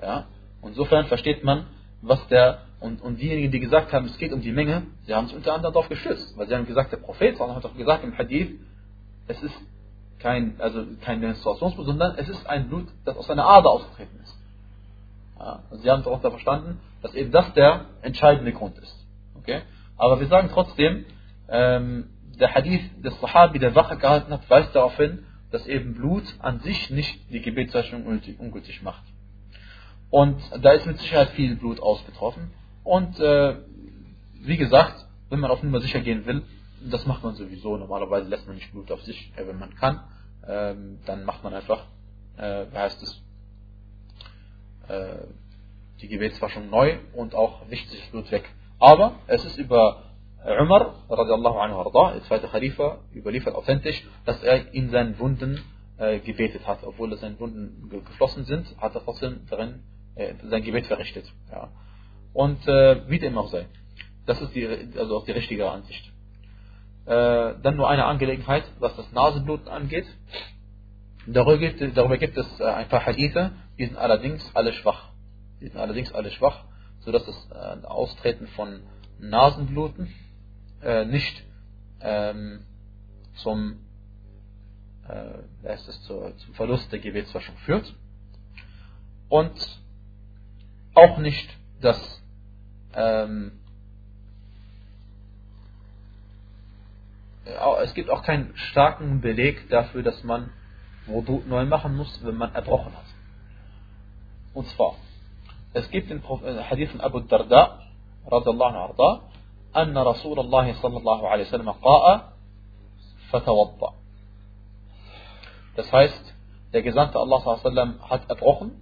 [0.00, 0.26] Ja?
[0.62, 1.66] Insofern versteht man,
[2.02, 5.26] was der, und, und diejenigen, die gesagt haben, es geht um die Menge, sie haben
[5.26, 8.16] sich unter anderem darauf gestützt, weil sie haben gesagt, der Prophet hat doch gesagt im
[8.16, 8.58] Hadith,
[9.26, 9.54] es ist
[10.20, 14.36] kein, also kein Menstruationsblut, sondern es ist ein Blut, das aus einer Ader ausgetreten ist.
[15.38, 18.94] Ja, also sie haben darunter verstanden, dass eben das der entscheidende Grund ist.
[19.38, 19.62] Okay?
[19.96, 21.06] Aber wir sagen trotzdem,
[21.48, 26.24] ähm, der Hadith des Sahabi, der Wache gehalten hat, weist darauf hin, dass eben Blut
[26.38, 29.02] an sich nicht die Gebetszeichnung ungültig macht.
[30.10, 32.50] Und da ist mit Sicherheit viel Blut ausgetroffen.
[32.84, 33.56] Und äh,
[34.42, 36.42] wie gesagt, wenn man auf Nummer sicher gehen will,
[36.90, 37.76] das macht man sowieso.
[37.76, 40.00] Normalerweise lässt man nicht Blut auf sich, äh, wenn man kann.
[40.46, 41.86] Ähm, dann macht man einfach,
[42.36, 43.22] äh, wie heißt es,
[44.88, 45.26] äh,
[46.00, 48.48] die Gebetswaschung neu und auch wischt sich Blut weg.
[48.78, 50.04] Aber es ist über
[50.42, 55.60] Umar, radiallahu anhu der zweite Khalifa, überliefert authentisch, dass er in seinen Wunden
[55.98, 56.82] äh, gebetet hat.
[56.82, 59.82] Obwohl seine Wunden geflossen sind, hat er trotzdem darin
[60.14, 61.30] äh, sein Gebet verrichtet.
[61.50, 61.68] Ja.
[62.32, 63.66] Und äh, wie dem auch sei.
[64.24, 64.66] Das ist die,
[64.96, 66.10] also auch die richtige Ansicht.
[67.10, 70.06] Äh, dann nur eine Angelegenheit, was das Nasenbluten angeht.
[71.26, 75.08] Darüber gibt, darüber gibt es äh, ein paar Hadithe, die sind allerdings alle schwach.
[75.60, 76.62] Die sind allerdings alle schwach,
[77.00, 78.82] sodass das äh, Austreten von
[79.18, 80.14] Nasenbluten
[80.82, 81.42] äh, nicht
[82.00, 82.64] ähm,
[83.42, 83.80] zum,
[85.08, 87.92] äh, es, zu, zum Verlust der Gebetswaschung führt.
[89.28, 89.82] Und
[90.94, 91.50] auch nicht
[91.80, 92.22] das
[92.94, 93.59] ähm,
[97.83, 100.49] es gibt auch keinen starken Beleg dafür, dass man
[101.05, 103.05] Wudu neu machen muss, wenn man erbrochen hat.
[104.53, 104.95] Und zwar,
[105.73, 107.79] es gibt den Hadith von Abu Darda,
[108.25, 109.21] radiallahu anhu,
[109.75, 112.33] أن رسول الله صلى الله عليه وسلم قاء
[113.31, 113.93] فتوضأ.
[115.75, 116.33] Das heißt,
[116.71, 118.81] der Gesandte Allah sallam, hat erbrochen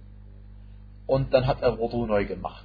[1.06, 2.64] und dann hat er Wudu neu gemacht.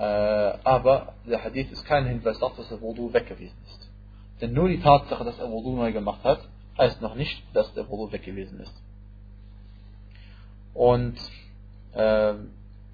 [0.00, 3.90] Äh, aber der Hadith ist kein Hinweis darauf, dass der Wudu weg gewesen ist.
[4.40, 6.40] Denn nur die Tatsache, dass er Wudu neu gemacht hat,
[6.78, 8.72] heißt noch nicht, dass der Wudu weg gewesen ist.
[10.72, 11.18] Und
[11.92, 12.32] äh,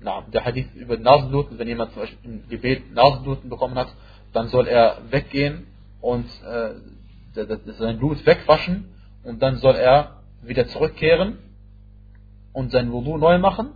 [0.00, 3.94] na, der Hadith über Nasenbluten, wenn jemand zum Beispiel im Gebet Nasenbluten bekommen hat,
[4.32, 5.68] dann soll er weggehen
[6.00, 6.74] und äh,
[7.78, 8.88] sein Blut wegwaschen
[9.22, 11.38] und dann soll er wieder zurückkehren
[12.52, 13.70] und sein Wudu neu machen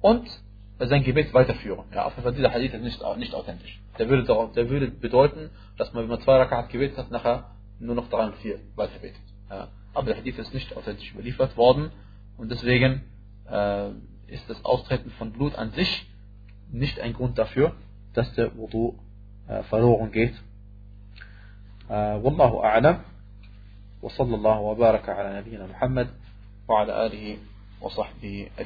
[0.00, 0.26] und
[0.81, 1.85] sein Gebet weiterführen.
[1.93, 3.79] Ja, auf jeden Fall dieser Hadith ist nicht, nicht authentisch.
[3.97, 4.23] Der würde,
[4.55, 8.25] der würde bedeuten, dass man, wenn man zwei Rakat gebetet hat, nachher nur noch drei
[8.25, 9.21] und vier weiterbetet.
[9.49, 9.69] Ja.
[9.93, 11.91] Aber der Hadith ist nicht authentisch überliefert worden
[12.37, 13.03] und deswegen
[13.49, 13.89] äh,
[14.27, 16.05] ist das Austreten von Blut an sich
[16.71, 17.73] nicht ein Grund dafür,
[18.13, 18.99] dass der Wudu
[19.47, 20.33] äh, verloren geht.
[21.89, 23.01] والله أعلم
[24.01, 26.07] وصلى الله وبارك على نبينا محمد
[26.67, 27.37] وعلى آله
[27.81, 28.65] وصحبه أجمعين